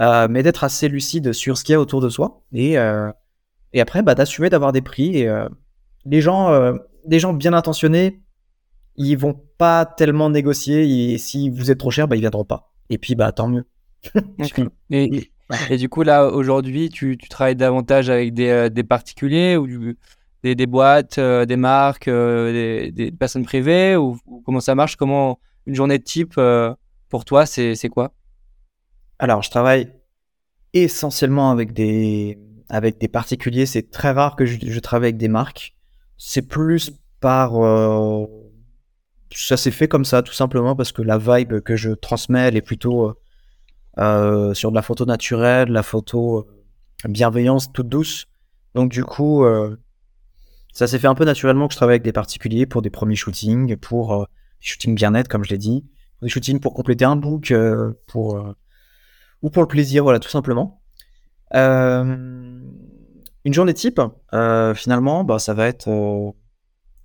[0.00, 2.42] euh, mais d'être assez lucide sur ce qu'il y a autour de soi.
[2.52, 3.10] Et, euh,
[3.72, 5.16] et après, bah, d'assumer d'avoir des prix.
[5.18, 5.48] Et euh,
[6.04, 6.74] les gens,
[7.06, 8.20] des gens bien intentionnés,
[8.96, 11.12] ils vont pas tellement négocier.
[11.12, 12.72] Et si vous êtes trop cher, bah, ils viendront pas.
[12.90, 13.64] Et puis, bah, tant mieux.
[14.90, 15.32] Et,
[15.70, 19.96] et du coup, là, aujourd'hui, tu, tu travailles davantage avec des, des particuliers ou du-
[20.42, 24.96] des, boîtes, euh, des marques, euh, des, personnes privées ou, comment ça marche?
[24.96, 26.72] Comment une journée de type euh,
[27.08, 28.12] pour toi, c'est quoi?
[29.18, 29.92] Alors, je travaille
[30.72, 33.66] essentiellement avec des, avec des particuliers.
[33.66, 35.74] C'est très rare que je, travaille avec des marques.
[36.18, 37.52] C'est plus par.
[39.32, 42.56] ça s'est fait comme ça, tout simplement, parce que la vibe que je transmets, elle
[42.56, 43.14] est plutôt
[43.96, 46.46] sur de la photo naturelle, la photo
[47.04, 48.26] bienveillance, toute douce.
[48.74, 49.44] Donc, du coup,
[50.76, 53.16] ça s'est fait un peu naturellement que je travaille avec des particuliers pour des premiers
[53.16, 54.24] shootings, pour euh,
[54.60, 55.86] des shootings bien-être, comme je l'ai dit,
[56.18, 58.36] pour des shootings pour compléter un book, euh, pour.
[58.36, 58.54] euh,
[59.40, 60.82] ou pour le plaisir, voilà, tout simplement.
[61.54, 62.74] Une
[63.44, 64.02] journée type,
[64.74, 66.34] finalement, bah, ça va être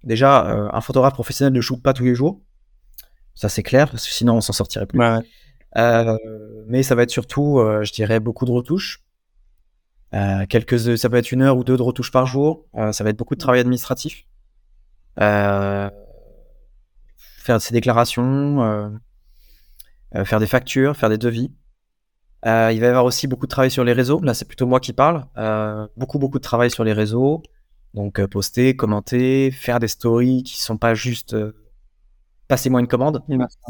[0.04, 2.42] déjà un photographe professionnel ne shoot pas tous les jours.
[3.36, 5.00] Ça c'est clair, parce que sinon on s'en sortirait plus.
[5.76, 9.02] Mais ça va être surtout, je dirais, beaucoup de retouches.
[10.14, 12.66] Euh, quelques, ça peut être une heure ou deux de retouches par jour.
[12.76, 14.26] Euh, ça va être beaucoup de travail administratif.
[15.20, 15.90] Euh,
[17.38, 18.90] faire ses déclarations, euh,
[20.16, 21.52] euh, faire des factures, faire des devis.
[22.46, 24.20] Euh, il va y avoir aussi beaucoup de travail sur les réseaux.
[24.22, 25.28] Là, c'est plutôt moi qui parle.
[25.38, 27.44] Euh, beaucoup, beaucoup de travail sur les réseaux.
[27.94, 31.54] Donc, poster, commenter, faire des stories qui sont pas juste euh,
[32.48, 33.24] passez-moi une commande.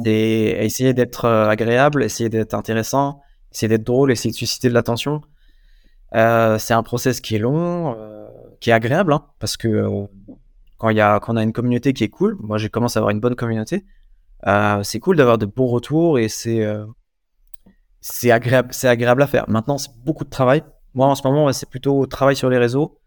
[0.04, 5.22] C'est essayer d'être agréable, essayer d'être intéressant, essayer d'être drôle, essayer de susciter de l'attention.
[6.16, 8.28] Euh, c'est un process qui est long, euh,
[8.60, 10.06] qui est agréable, hein, parce que euh,
[10.78, 13.00] quand y a quand on a une communauté qui est cool, moi j'ai commencé à
[13.00, 13.86] avoir une bonne communauté.
[14.48, 16.68] Euh, c'est cool d'avoir de bons retours et c'est
[18.02, 19.48] c'est agréable, c'est agréable à faire.
[19.50, 20.64] Maintenant, c'est beaucoup de travail.
[20.96, 23.00] Moi, en ce moment, c'est plutôt travail sur les réseaux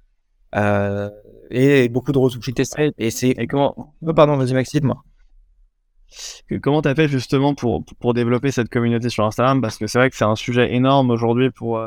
[1.50, 2.92] et beaucoup de t'essayes.
[2.98, 3.34] Et c'est.
[3.48, 5.04] Comment, Oh, pardon, vas-y, Maxime, moi.
[6.62, 9.60] comment t'as fait justement pour, pour développer cette communauté sur Instagram?
[9.60, 11.80] Parce que c'est vrai que c'est un sujet énorme aujourd'hui pour,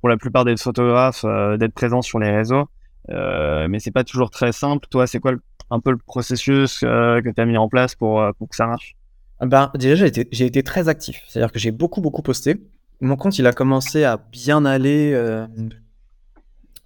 [0.00, 2.68] pour la plupart des photographes euh, d'être présents sur les réseaux.
[3.10, 4.86] Euh, mais c'est pas toujours très simple.
[4.90, 5.32] Toi, c'est quoi
[5.70, 8.66] un peu le processus euh, que tu as mis en place pour, pour que ça
[8.66, 8.96] marche?
[9.40, 11.22] Ben, déjà, j'ai été, j'ai été très actif.
[11.28, 12.56] C'est-à-dire que j'ai beaucoup, beaucoup posté.
[13.00, 15.16] Mon compte, il a commencé à bien aller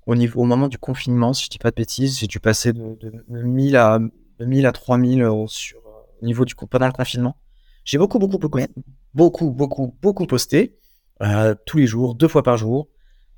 [0.06, 2.18] au, niveau, au moment du confinement, si je dis pas de bêtises.
[2.18, 5.78] J'ai dû passer de, de, de 1000 à, de 1000 à 3000 euros sur,
[6.20, 7.36] au niveau du pendant le confinement.
[7.84, 10.76] J'ai beaucoup, beaucoup, beaucoup, beaucoup, beaucoup, posté.
[11.64, 12.88] tous les jours, deux fois par jour.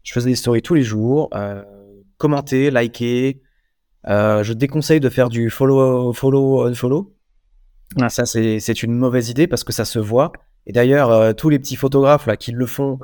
[0.05, 1.29] Je faisais des stories tous les jours.
[1.35, 1.65] Euh,
[2.19, 3.43] commenter, liker.
[4.07, 7.15] Euh, je déconseille de faire du follow, follow, unfollow.
[8.09, 10.33] Ça, c'est une mauvaise idée parce que ça se voit.
[10.67, 12.99] Et d'ailleurs, euh, tous les petits photographes là qui le font,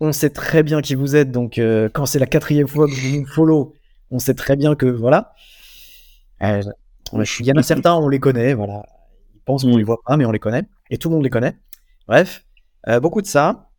[0.00, 1.30] on sait très bien qui vous êtes.
[1.30, 3.74] Donc, euh, quand c'est la quatrième fois que vous nous follow,
[4.10, 5.32] on sait très bien que voilà.
[6.40, 6.62] Il
[7.40, 8.54] y en a certains, on les connaît.
[8.54, 8.82] Voilà,
[9.34, 10.64] ils pensent qu'on les voit pas, mais on les connaît.
[10.90, 11.56] Et tout le monde les connaît.
[12.06, 12.44] Bref,
[13.00, 13.70] beaucoup de ça.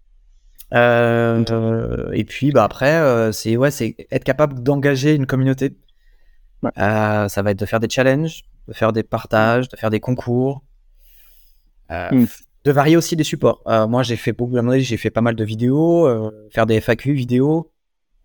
[0.72, 5.78] Et puis, bah après, c'est ouais, c'est être capable d'engager une communauté.
[6.76, 10.64] ça va être de faire des challenges, de faire des partages, de faire des concours,
[11.92, 12.28] euh, hmm.
[12.66, 13.62] de varier aussi des supports.
[13.68, 17.14] Euh, moi, j'ai fait beaucoup, j'ai fait pas mal de vidéos, euh, faire des FAQ
[17.14, 17.72] vidéos,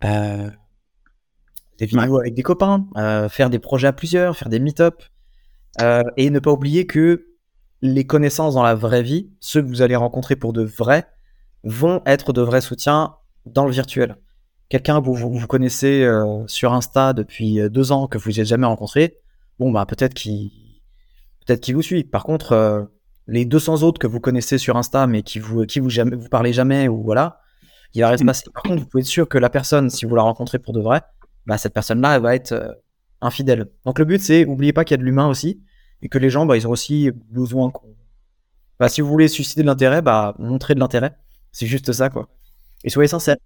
[0.01, 2.85] des vidéos avec des copains,
[3.29, 5.03] faire des projets à plusieurs, faire des meet-up,
[6.17, 7.27] et ne pas oublier que
[7.81, 11.05] les connaissances dans la vraie vie, ceux que vous allez rencontrer pour de vrai,
[11.63, 14.17] vont être de vrais soutiens dans le virtuel.
[14.69, 16.07] Quelqu'un que vous, vous, connaissez
[16.47, 19.19] sur Insta depuis deux ans que vous n'avez jamais rencontré,
[19.59, 20.51] bon bah peut-être qu'il
[21.45, 22.03] peut-être qu'il vous suit.
[22.03, 22.83] Par contre, euh,
[23.27, 26.29] les 200 autres que vous connaissez sur Insta mais qui vous qui vous jamais vous
[26.29, 27.39] parlez jamais ou voilà,
[27.93, 28.45] il va rien passer.
[28.53, 30.81] Par contre, vous pouvez être sûr que la personne, si vous la rencontrez pour de
[30.81, 31.01] vrai,
[31.45, 32.71] bah cette personne-là, elle va être euh,
[33.21, 33.67] infidèle.
[33.85, 35.61] Donc le but c'est, n'oubliez pas qu'il y a de l'humain aussi
[36.01, 37.71] et que les gens, bah ils ont aussi besoin
[38.79, 41.15] bah, si vous voulez susciter de l'intérêt, bah montrez de l'intérêt.
[41.53, 42.27] C'est juste ça quoi.
[42.83, 43.37] Et soyez sincère.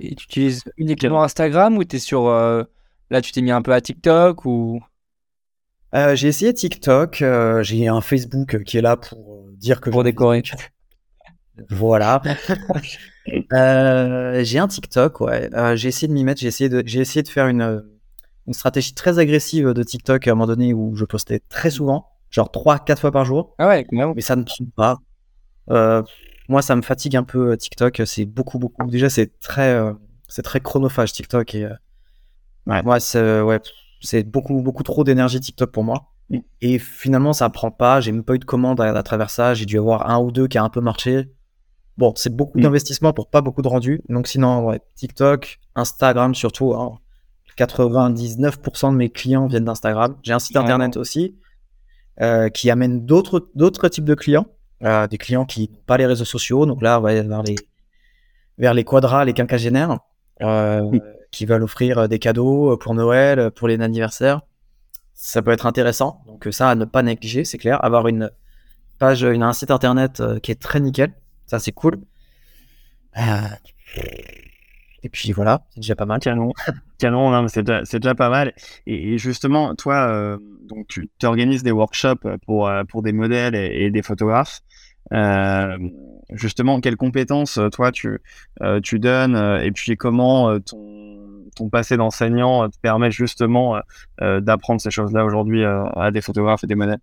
[0.00, 2.62] Et tu utilises uniquement Instagram ou t'es sur euh,
[3.10, 4.80] là tu t'es mis un peu à TikTok ou?
[5.94, 10.02] Euh, j'ai essayé TikTok, euh, j'ai un Facebook qui est là pour dire que pour
[10.02, 10.42] décorer.
[11.70, 12.20] Voilà.
[14.42, 15.50] j'ai un TikTok, ouais.
[15.76, 17.84] j'ai essayé de m'y mettre, j'ai essayé de, j'ai essayé de faire une,
[18.48, 22.08] une stratégie très agressive de TikTok à un moment donné où je postais très souvent,
[22.28, 23.54] genre 3-4 fois par jour.
[23.58, 24.98] Ah ouais, Mais ça ne prend pas.
[26.48, 28.02] Moi, ça me fatigue un peu TikTok.
[28.06, 28.86] C'est beaucoup, beaucoup.
[28.86, 29.78] Déjà, c'est très,
[30.28, 31.68] c'est très chronophage TikTok et
[32.66, 32.82] ouais.
[32.82, 33.60] moi, c'est ouais
[34.04, 36.12] c'est beaucoup, beaucoup trop d'énergie TikTok pour moi.
[36.60, 38.00] Et finalement, ça prend pas.
[38.00, 39.54] J'ai même pas eu de commande à, travers ça.
[39.54, 41.30] J'ai dû avoir un ou deux qui a un peu marché.
[41.96, 42.62] Bon, c'est beaucoup mm.
[42.62, 44.02] d'investissement pour pas beaucoup de rendu.
[44.08, 46.74] Donc sinon, ouais, TikTok, Instagram surtout.
[47.58, 48.92] 99% hein.
[48.92, 50.16] de mes clients viennent d'Instagram.
[50.22, 51.36] J'ai un site internet aussi
[52.20, 54.46] euh, qui amène d'autres d'autres types de clients,
[54.82, 56.66] euh, des clients qui n'ont pas les réseaux sociaux.
[56.66, 57.56] Donc là, on va vers les
[58.58, 59.98] vers les quadras, les quinquagénaires.
[60.42, 60.98] Euh,
[61.30, 64.40] qui veulent offrir euh, des cadeaux euh, pour Noël, pour les anniversaires.
[65.14, 66.22] Ça peut être intéressant.
[66.26, 67.84] Donc ça à ne pas négliger, c'est clair.
[67.84, 68.30] Avoir une
[68.98, 71.12] page, une, un site internet qui est très nickel,
[71.46, 72.00] ça c'est cool.
[75.04, 76.18] Et puis voilà, c'est déjà pas mal.
[76.18, 76.52] Canon,
[76.98, 78.52] canon, c'est déjà, pas mal.
[78.86, 84.62] Et, justement, toi, donc tu organises des workshops pour, pour des modèles et, des photographes.
[86.32, 88.18] justement, quelles compétences toi tu,
[88.82, 91.14] tu donnes et puis comment ton,
[91.54, 93.80] ton passé d'enseignant euh, te permet justement euh,
[94.22, 96.98] euh, d'apprendre ces choses-là aujourd'hui à des photographes et des modèles?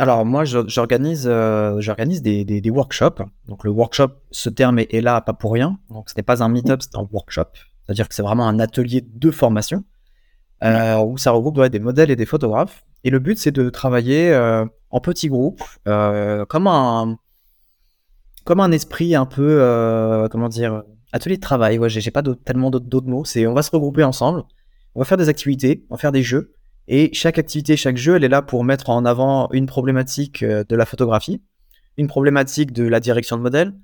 [0.00, 1.24] Alors moi, j'organise,
[1.78, 3.22] j'organise des, workshops.
[3.46, 5.78] Donc le workshop, ce terme est, là pas pour rien.
[5.90, 7.50] Donc ce n'est pas un meet-up, c'est un workshop.
[7.84, 9.84] C'est-à-dire que c'est vraiment un atelier de formation
[10.62, 12.84] où ça regroupe des modèles et des photographes.
[13.04, 14.34] Et le but, c'est de travailler
[14.90, 17.18] en petits groupes, comme un
[18.44, 20.82] comme un esprit un peu, comment dire,
[21.12, 23.24] Atelier de travail, ouais, j'ai pas tellement d'autres mots.
[23.24, 24.44] C'est on va se regrouper ensemble,
[24.94, 26.54] on va faire des activités, on va faire des jeux,
[26.92, 30.64] et chaque activité, chaque jeu, elle est là pour mettre en avant une problématique euh,
[30.68, 31.40] de la photographie,
[31.96, 33.74] une problématique de la direction de modèle,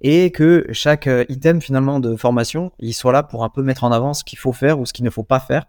[0.00, 3.84] et que chaque euh, item finalement de formation, il soit là pour un peu mettre
[3.84, 5.66] en avant ce qu'il faut faire ou ce qu'il ne faut pas faire.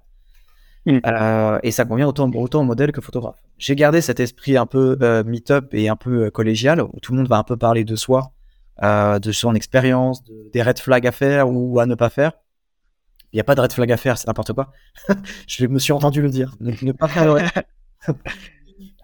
[0.88, 0.98] Mm.
[1.06, 3.38] Euh, et ça convient autant, autant au modèle que photographe.
[3.60, 4.98] J'ai gardé cet esprit un peu
[5.28, 8.32] meet-up et un peu collégial, où tout le monde va un peu parler de soi,
[8.82, 10.24] de son expérience,
[10.54, 12.32] des red flags à faire ou à ne pas faire.
[13.32, 14.72] Il n'y a pas de red flag à faire, c'est n'importe quoi.
[15.48, 16.56] je me suis entendu le dire.
[16.60, 17.36] Ne, pas faire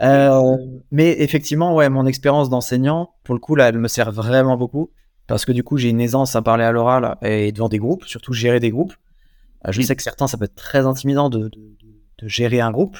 [0.02, 0.58] euh,
[0.92, 4.92] mais effectivement, ouais, mon expérience d'enseignant, pour le coup, là, elle me sert vraiment beaucoup.
[5.28, 8.06] Parce que du coup, j'ai une aisance à parler à l'oral et devant des groupes,
[8.06, 8.94] surtout gérer des groupes.
[9.67, 11.50] Euh, je sais que certains, ça peut être très intimidant de,
[12.21, 12.98] gérer un groupe.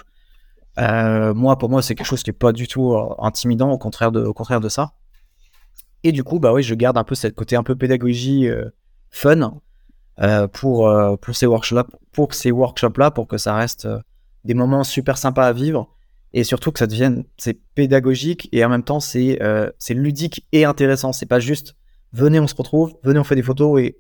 [0.78, 4.24] moi, pour moi, c'est quelque chose qui n'est pas du tout intimidant, au contraire de,
[4.24, 4.94] au contraire de ça.
[6.06, 8.70] Et du coup, bah oui, je garde un peu cette côté un peu pédagogie euh,
[9.10, 9.50] fun euh,
[10.54, 13.88] pour, euh, pour ces workshops pour ces workshops là pour que ça reste
[14.46, 15.90] des moments super sympas à vivre
[16.34, 19.40] et surtout que ça devienne c'est pédagogique et en même temps c'est
[19.78, 21.14] c'est ludique et intéressant.
[21.14, 21.76] C'est pas juste
[22.14, 23.98] venez on se retrouve, venez on fait des photos et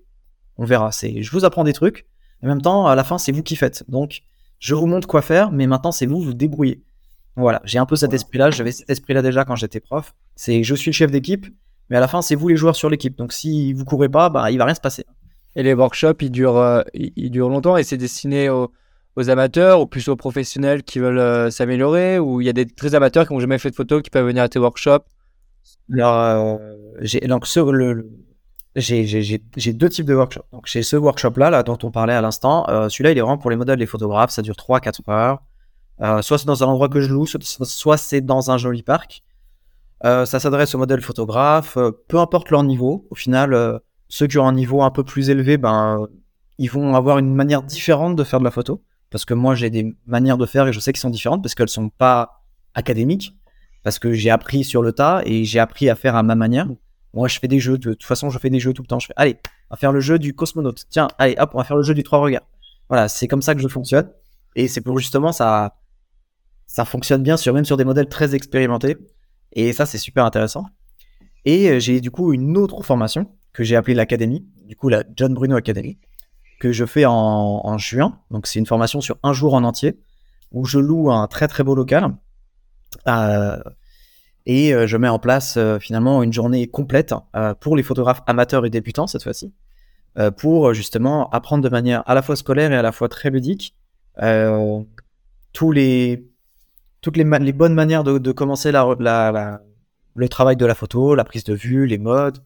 [0.57, 0.91] on verra.
[0.91, 2.07] C'est je vous apprends des trucs.
[2.43, 3.83] En même temps, à la fin, c'est vous qui faites.
[3.89, 4.21] Donc,
[4.59, 6.83] je vous montre quoi faire, mais maintenant, c'est vous, vous débrouillez.
[7.35, 8.51] Voilà, j'ai un peu cet esprit-là.
[8.51, 10.13] J'avais cet esprit-là déjà quand j'étais prof.
[10.35, 11.47] C'est je suis le chef d'équipe,
[11.89, 13.17] mais à la fin, c'est vous les joueurs sur l'équipe.
[13.17, 15.05] Donc si vous courez pas, bah, il va rien se passer.
[15.55, 18.71] Et les workshops, ils durent, euh, ils durent longtemps et c'est destiné aux,
[19.29, 23.25] amateurs ou plus aux professionnels qui veulent s'améliorer ou il y a des très amateurs
[23.25, 25.05] qui n'ont jamais fait de photos qui peuvent venir à tes workshops?
[25.87, 28.09] J'ai donc sur le,
[28.75, 30.43] j'ai deux types de workshops.
[30.51, 32.65] Donc, j'ai ce workshop-là, là, dont on parlait à l'instant.
[32.89, 34.31] Celui-là, il est vraiment pour les modèles, les photographes.
[34.31, 36.21] Ça dure 3-4 heures.
[36.21, 39.23] soit c'est dans un endroit que je loue, soit, c'est dans un joli parc.
[40.03, 41.77] ça s'adresse aux modèles photographes,
[42.09, 43.07] peu importe leur niveau.
[43.09, 43.79] Au final,
[44.15, 46.07] ceux qui ont un niveau un peu plus élevé, ben,
[46.57, 48.81] ils vont avoir une manière différente de faire de la photo.
[49.09, 51.53] Parce que moi, j'ai des manières de faire et je sais qu'elles sont différentes parce
[51.53, 52.45] qu'elles sont pas
[52.75, 53.35] académiques.
[53.83, 56.65] Parce que j'ai appris sur le tas et j'ai appris à faire à ma manière.
[57.13, 57.77] Moi, je fais des jeux.
[57.77, 58.99] De, toute façon, je fais des jeux tout le temps.
[58.99, 59.35] Je fais, allez,
[59.69, 60.85] on va faire le jeu du cosmonaute.
[60.89, 62.47] Tiens, allez, hop, on va faire le jeu du trois regards.
[62.87, 64.09] Voilà, c'est comme ça que je fonctionne.
[64.55, 65.75] Et c'est pour justement ça,
[66.67, 68.95] ça fonctionne bien sur même sur des modèles très expérimentés.
[69.51, 70.67] Et ça, c'est super intéressant.
[71.43, 74.45] Et euh, j'ai du coup une autre formation que j'ai appelée l'académie.
[74.67, 75.97] Du coup, la John Bruno Academy
[76.59, 78.19] que je fais en, juin.
[78.31, 79.99] Donc c'est une formation sur un jour en entier
[80.51, 82.15] où je loue un très très beau local
[83.07, 83.59] euh,
[84.45, 87.13] et euh, je mets en place euh, finalement une journée complète
[87.59, 89.53] pour les photographes amateurs et débutants cette fois-ci
[90.37, 93.75] pour justement apprendre de manière à la fois scolaire et à la fois très ludique
[94.21, 96.29] les
[97.01, 101.85] toutes les, bonnes manières de, commencer le travail de la photo, la prise de vue,
[101.85, 102.41] les modes,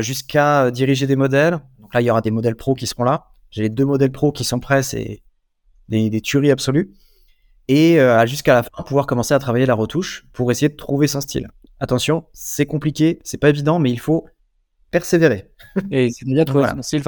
[0.00, 3.26] jusqu'à diriger des modèles, donc là, il y aura des modèles pro qui seront là.
[3.50, 5.22] J'ai les deux modèles pro qui sont prêts, c'est
[5.88, 6.90] des, tueries absolues.
[7.68, 11.06] Et euh, jusqu'à la fin, pouvoir commencer à travailler la retouche pour essayer de trouver
[11.06, 11.48] son style.
[11.78, 14.26] Attention, c'est compliqué, c'est pas évident, mais il faut
[14.90, 15.48] persévérer.
[15.92, 17.02] Et c'est bien trouver son style.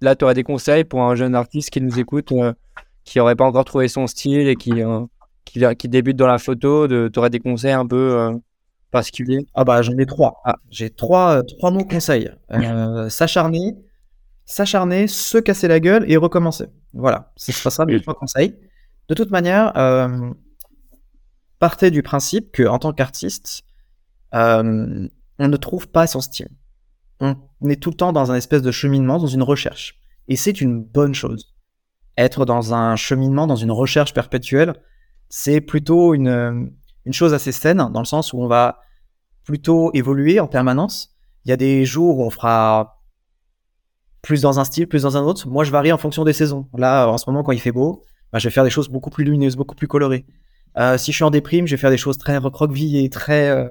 [0.00, 2.54] là, tu aurais des conseils pour un jeune artiste qui nous écoute, euh,
[3.04, 5.04] qui n'aurait pas encore trouvé son style et qui, euh,
[5.44, 6.88] qui, débute dans la photo.
[6.88, 8.40] Tu aurais des conseils un peu
[8.90, 10.40] particuliers Ah bah j'en ai trois.
[10.44, 12.30] Ah, j'ai trois, trois mots conseils.
[13.08, 13.76] S'acharner,
[14.44, 16.66] s'acharner, se casser la gueule et recommencer.
[16.94, 18.56] Voilà, ce sera mes trois conseils.
[19.08, 20.30] De toute manière, euh,
[21.58, 23.62] partez du principe que en tant qu'artiste,
[24.34, 25.08] euh,
[25.38, 26.48] on ne trouve pas son style.
[27.20, 29.98] On est tout le temps dans un espèce de cheminement, dans une recherche.
[30.28, 31.54] Et c'est une bonne chose.
[32.16, 34.74] Être dans un cheminement, dans une recherche perpétuelle,
[35.28, 36.72] c'est plutôt une,
[37.08, 38.80] une chose assez saine, dans le sens où on va
[39.42, 41.16] plutôt évoluer en permanence.
[41.44, 43.00] Il y a des jours où on fera
[44.20, 45.48] plus dans un style, plus dans un autre.
[45.48, 46.68] Moi, je varie en fonction des saisons.
[46.76, 49.08] Là, en ce moment, quand il fait beau, bah, je vais faire des choses beaucoup
[49.08, 50.26] plus lumineuses, beaucoup plus colorées.
[50.76, 53.68] Euh, si je suis en déprime, je vais faire des choses très recroquevillées, très euh,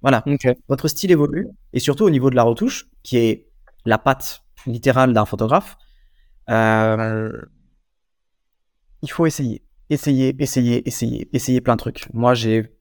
[0.00, 0.24] voilà.
[0.68, 3.48] Votre style évolue et surtout au niveau de la retouche, qui est
[3.84, 5.76] la patte littérale d'un photographe.
[6.50, 7.30] Euh,
[9.02, 12.12] il faut essayer, essayer, essayer, essayer, essayer plein de trucs.
[12.12, 12.72] Moi, j'ai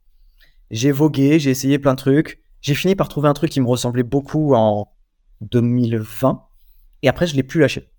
[0.69, 2.41] j'ai vogué, j'ai essayé plein de trucs.
[2.61, 4.91] J'ai fini par trouver un truc qui me ressemblait beaucoup en
[5.41, 6.47] 2020
[7.01, 7.89] et après, je l'ai plus lâché.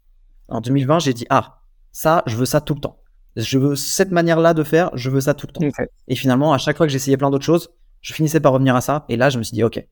[0.48, 2.98] En 2020, j'ai dit, ah, ça, je veux ça tout le temps.
[3.36, 5.84] Je veux cette manière-là de faire, je veux ça tout le temps.
[6.08, 8.80] Et finalement, à chaque fois que j'essayais plein d'autres choses, je finissais par revenir à
[8.80, 9.04] ça.
[9.08, 9.84] Et là, je me suis dit, ok,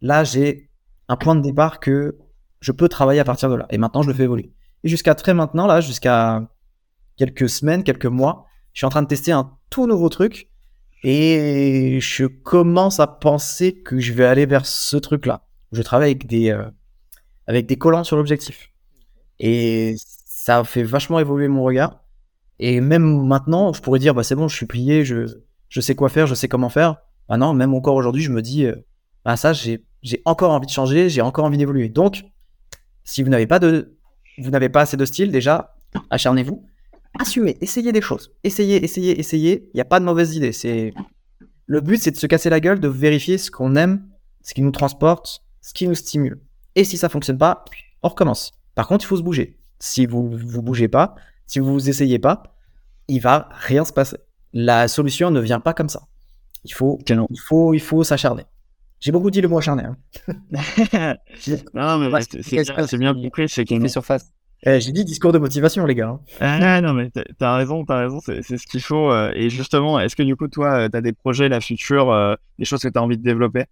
[0.00, 0.70] là, j'ai
[1.08, 2.18] un point de départ que
[2.60, 3.66] je peux travailler à partir de là.
[3.70, 4.52] Et maintenant, je le fais évoluer.
[4.82, 6.48] Et jusqu'à très maintenant, là, jusqu'à
[7.16, 8.46] quelques semaines, quelques mois,
[8.76, 10.50] je suis en train de tester un tout nouveau truc.
[11.02, 15.46] Et je commence à penser que je vais aller vers ce truc-là.
[15.72, 16.66] Je travaille avec des, euh,
[17.46, 18.70] avec des collants sur l'objectif.
[19.38, 19.96] Et
[20.26, 22.04] ça fait vachement évoluer mon regard.
[22.58, 25.38] Et même maintenant, je pourrais dire, bah, c'est bon, je suis plié, je,
[25.70, 26.96] je sais quoi faire, je sais comment faire.
[27.30, 28.76] Bah même encore aujourd'hui, je me dis, euh,
[29.24, 29.86] bah ça, j'ai,
[30.26, 31.88] encore envie de changer, j'ai encore envie d'évoluer.
[31.88, 32.26] Donc,
[33.04, 35.78] si vous n'avez pas vous n'avez pas assez de style, déjà,
[36.10, 36.62] acharnez-vous.
[37.18, 38.32] Assumez, essayez des choses.
[38.44, 39.68] Essayez, essayez, essayez.
[39.72, 40.52] Il n'y a pas de mauvaise idée.
[40.52, 40.92] C'est,
[41.66, 44.08] le but, c'est de se casser la gueule, de vérifier ce qu'on aime,
[44.42, 46.40] ce qui nous transporte, ce qui nous stimule.
[46.74, 47.64] Et si ça fonctionne pas,
[48.02, 48.52] on recommence.
[48.74, 49.58] Par contre, il faut se bouger.
[49.78, 51.14] Si vous vous bougez pas,
[51.46, 52.42] si vous vous essayez pas,
[53.08, 54.16] il va rien se passer.
[54.52, 56.06] La solution ne vient pas comme ça.
[56.64, 58.44] Il faut, il faut, il faut s'acharner.
[59.00, 59.84] J'ai beaucoup dit le mot acharné.
[59.84, 59.96] Hein.
[61.74, 64.32] non, mais c'est bien compris, c'est qu'il fait surface.
[64.62, 66.08] Eh, j'ai dit discours de motivation, les gars.
[66.08, 66.20] Hein.
[66.40, 69.10] Ah, non, mais t'as raison, t'as raison, c'est ce qu'il faut.
[69.10, 72.34] Euh, et justement, est-ce que du coup, toi, euh, t'as des projets, la future, euh,
[72.58, 73.66] des choses que t'as envie de développer?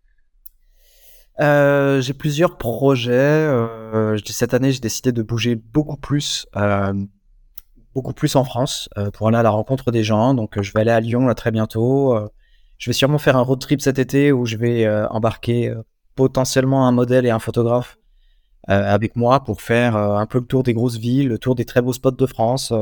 [1.41, 3.13] Euh, j'ai plusieurs projets.
[3.13, 6.93] Euh, cette année, j'ai décidé de bouger beaucoup plus, euh,
[7.95, 10.35] beaucoup plus en France euh, pour aller à la rencontre des gens.
[10.35, 12.17] Donc, je vais aller à Lyon là très bientôt.
[12.79, 15.75] je vais sûrement faire un road trip cet été où je vais embarquer
[16.15, 17.99] potentiellement un modèle et un photographe
[18.67, 21.83] avec moi pour faire un peu le tour des grosses villes, le tour des très
[21.83, 22.73] beaux spots de France,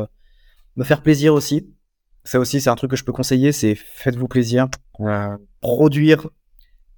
[0.77, 1.75] me faire plaisir aussi.
[2.25, 4.69] Ça aussi, c'est un truc que je peux conseiller, c'est faites-vous plaisir,
[5.61, 6.29] produire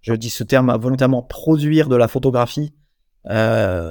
[0.05, 2.74] je dis ce terme volontairement, produire de la photographie,
[3.30, 3.91] euh,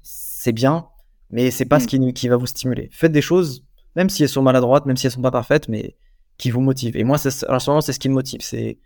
[0.00, 0.86] c'est bien,
[1.28, 1.88] mais c'est pas ce mm.
[1.88, 2.88] qui, qui, va vous stimuler.
[2.90, 5.96] Faites des choses même si elles sont maladroites, même si elles sont pas parfaites, mais
[6.38, 6.96] qui vous motivent.
[6.96, 8.40] Et moi, c'est, en ce moment, c'est ce qui me motive.
[8.40, 8.78] C'est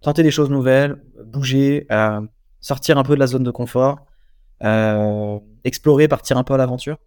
[0.00, 2.20] tenter des choses nouvelles, bouger, euh,
[2.60, 4.09] sortir un peu de la zone de confort, euh,
[5.64, 6.98] explorer, partir un peu à l'aventure.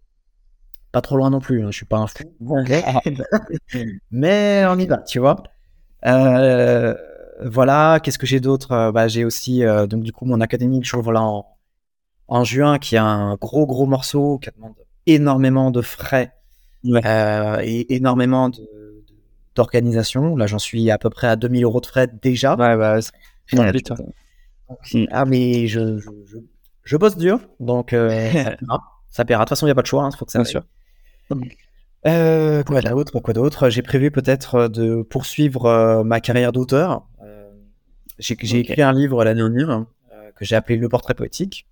[0.92, 2.22] Pas trop loin non plus, hein, je suis pas un fou.
[4.10, 5.42] mais on y va, tu vois.
[6.06, 6.94] Euh,
[7.42, 8.92] voilà, qu'est-ce que j'ai d'autre?
[8.92, 11.46] Bah, J'ai aussi, donc du coup, mon académie que j'ouvre là en,
[12.28, 14.74] en juin, qui a un gros, gros morceau qui demande
[15.06, 16.32] énormément de frais
[16.86, 18.50] euh, et énormément
[19.54, 20.36] d'organisation.
[20.36, 22.56] Là, j'en suis à peu près à 2000 euros de frais déjà.
[22.56, 22.98] Ouais, bah,
[25.10, 26.38] ah, mais je, je, je,
[26.96, 28.10] bosse dur, donc euh,
[29.10, 29.44] ça paiera.
[29.44, 30.44] De toute façon, il n'y a pas de choix, il hein, faut que ça Bien
[30.44, 30.64] sûr.
[32.06, 33.70] Euh, quoi d'autre Quoi d'autre?
[33.70, 37.06] J'ai prévu peut-être de poursuivre euh, ma carrière d'auteur.
[38.18, 39.86] J'ai écrit un livre l'année dernière
[40.36, 41.66] que j'ai appelé Le portrait poétique.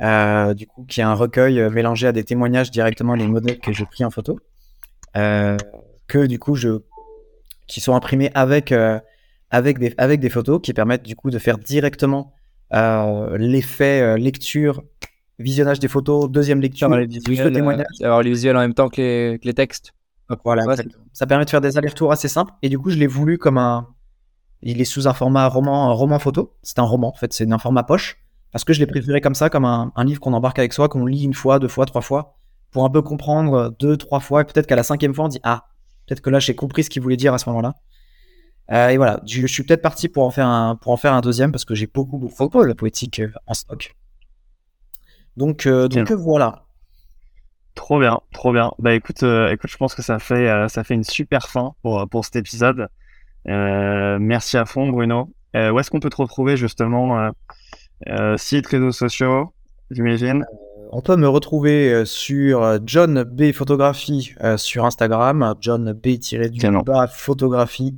[0.00, 3.86] Du coup, qui est un recueil mélangé à des témoignages directement des modèles que j'ai
[3.86, 4.38] pris en photo,
[5.14, 6.82] que du coup, je,
[7.66, 8.72] qui sont imprimés avec,
[9.50, 12.33] avec, des, avec des photos qui permettent du coup de faire directement
[13.36, 14.82] l'effet lecture,
[15.38, 17.56] visionnage des photos, deuxième lecture, les visuels,
[18.02, 19.92] avoir les visuels en même temps que les, que les textes.
[20.44, 20.64] voilà,
[21.12, 22.52] ça permet de faire des allers-retours assez simples.
[22.62, 23.88] Et du coup, je l'ai voulu comme un.
[24.62, 26.56] Il est sous un format roman, un roman photo.
[26.62, 28.18] C'est un roman, en fait, c'est un format poche.
[28.54, 31.06] Parce que je l'ai préféré comme ça, comme un, livre qu'on embarque avec soi, qu'on
[31.06, 32.36] lit une fois, deux fois, trois fois,
[32.70, 35.40] pour un peu comprendre deux, trois fois, et peut-être qu'à la cinquième fois, on dit
[35.42, 35.64] Ah,
[36.06, 37.74] peut-être que là, j'ai compris ce qu'il voulait dire à ce moment-là.
[38.72, 41.20] Euh, et voilà, je, suis peut-être parti pour en faire un, pour en faire un
[41.20, 43.94] deuxième, parce que j'ai beaucoup, beaucoup de poétique euh, en stock.
[45.36, 46.64] Donc, euh, donc voilà.
[47.74, 48.72] Trop bien, trop bien.
[48.78, 52.24] Bah écoute, écoute, je pense que ça fait, ça fait une super fin pour, pour
[52.24, 52.86] cet épisode.
[53.44, 55.28] merci à fond, Bruno.
[55.54, 57.32] où est-ce qu'on peut te retrouver justement
[58.36, 59.52] sites, réseaux sociaux,
[59.90, 60.46] j'imagine?
[60.92, 66.10] On peut me retrouver sur John B Photographie sur Instagram, John B
[67.10, 67.90] photographie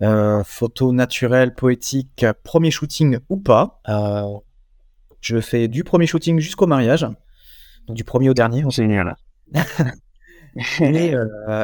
[0.00, 0.42] IE.
[0.44, 3.82] photo naturelle, poétique, premier shooting ou pas.
[5.20, 7.06] je fais du premier shooting jusqu'au mariage,
[7.86, 8.64] donc du premier au dernier.
[8.70, 9.16] Génial.
[10.80, 11.14] et,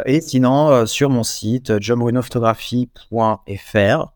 [0.06, 4.12] et, sinon, sur mon site, johnbrunophotography.fr.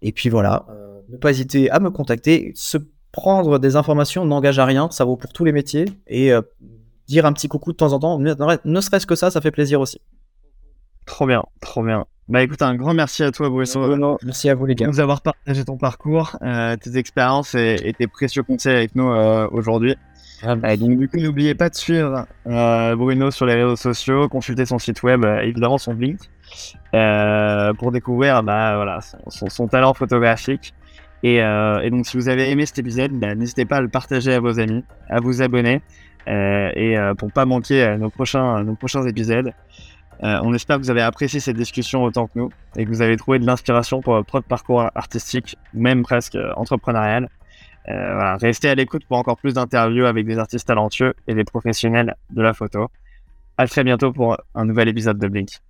[0.00, 0.64] Et puis voilà,
[1.08, 2.52] ne pas hésiter à me contacter.
[2.54, 2.78] Se
[3.12, 5.86] prendre des informations n'engage à rien, ça vaut pour tous les métiers.
[6.06, 6.42] Et euh,
[7.06, 9.80] dire un petit coucou de temps en temps, ne, serait-ce que ça, ça fait plaisir
[9.80, 10.00] aussi.
[11.08, 12.06] Trop bien, trop bien.
[12.28, 14.18] Bah écoute, un grand merci à toi, Bruno.
[14.22, 14.86] Merci à vous, les gars.
[14.86, 19.10] De nous avoir partagé ton parcours, euh, tes expériences et, tes précieux conseils avec nous
[19.10, 19.96] euh, aujourd'hui.
[20.42, 24.78] Ah, donc du coup, n'oubliez pas de suivre Bruno sur les réseaux sociaux, consulter son
[24.78, 26.20] site web, évidemment son link,
[27.78, 30.74] pour découvrir bah, voilà, son talent photographique.
[31.24, 34.32] Euh, et, donc, si vous avez aimé cet épisode, bah, n'hésitez pas à le partager
[34.32, 35.82] à vos amis, à vous abonner,
[36.28, 39.52] euh, et euh, pour pas manquer nos prochains, nos prochains épisodes.
[40.20, 43.16] On espère que vous avez apprécié cette discussion autant que nous, et que vous avez
[43.16, 47.28] trouvé de l'inspiration pour votre propre parcours artistique, même presque entrepreneurial.
[47.86, 52.16] Voilà, restez à l'écoute pour encore plus d'interviews avec des artistes talentueux et des professionnels
[52.30, 52.88] de la photo.
[53.56, 55.60] À très bientôt pour un nouvel épisode de Blink.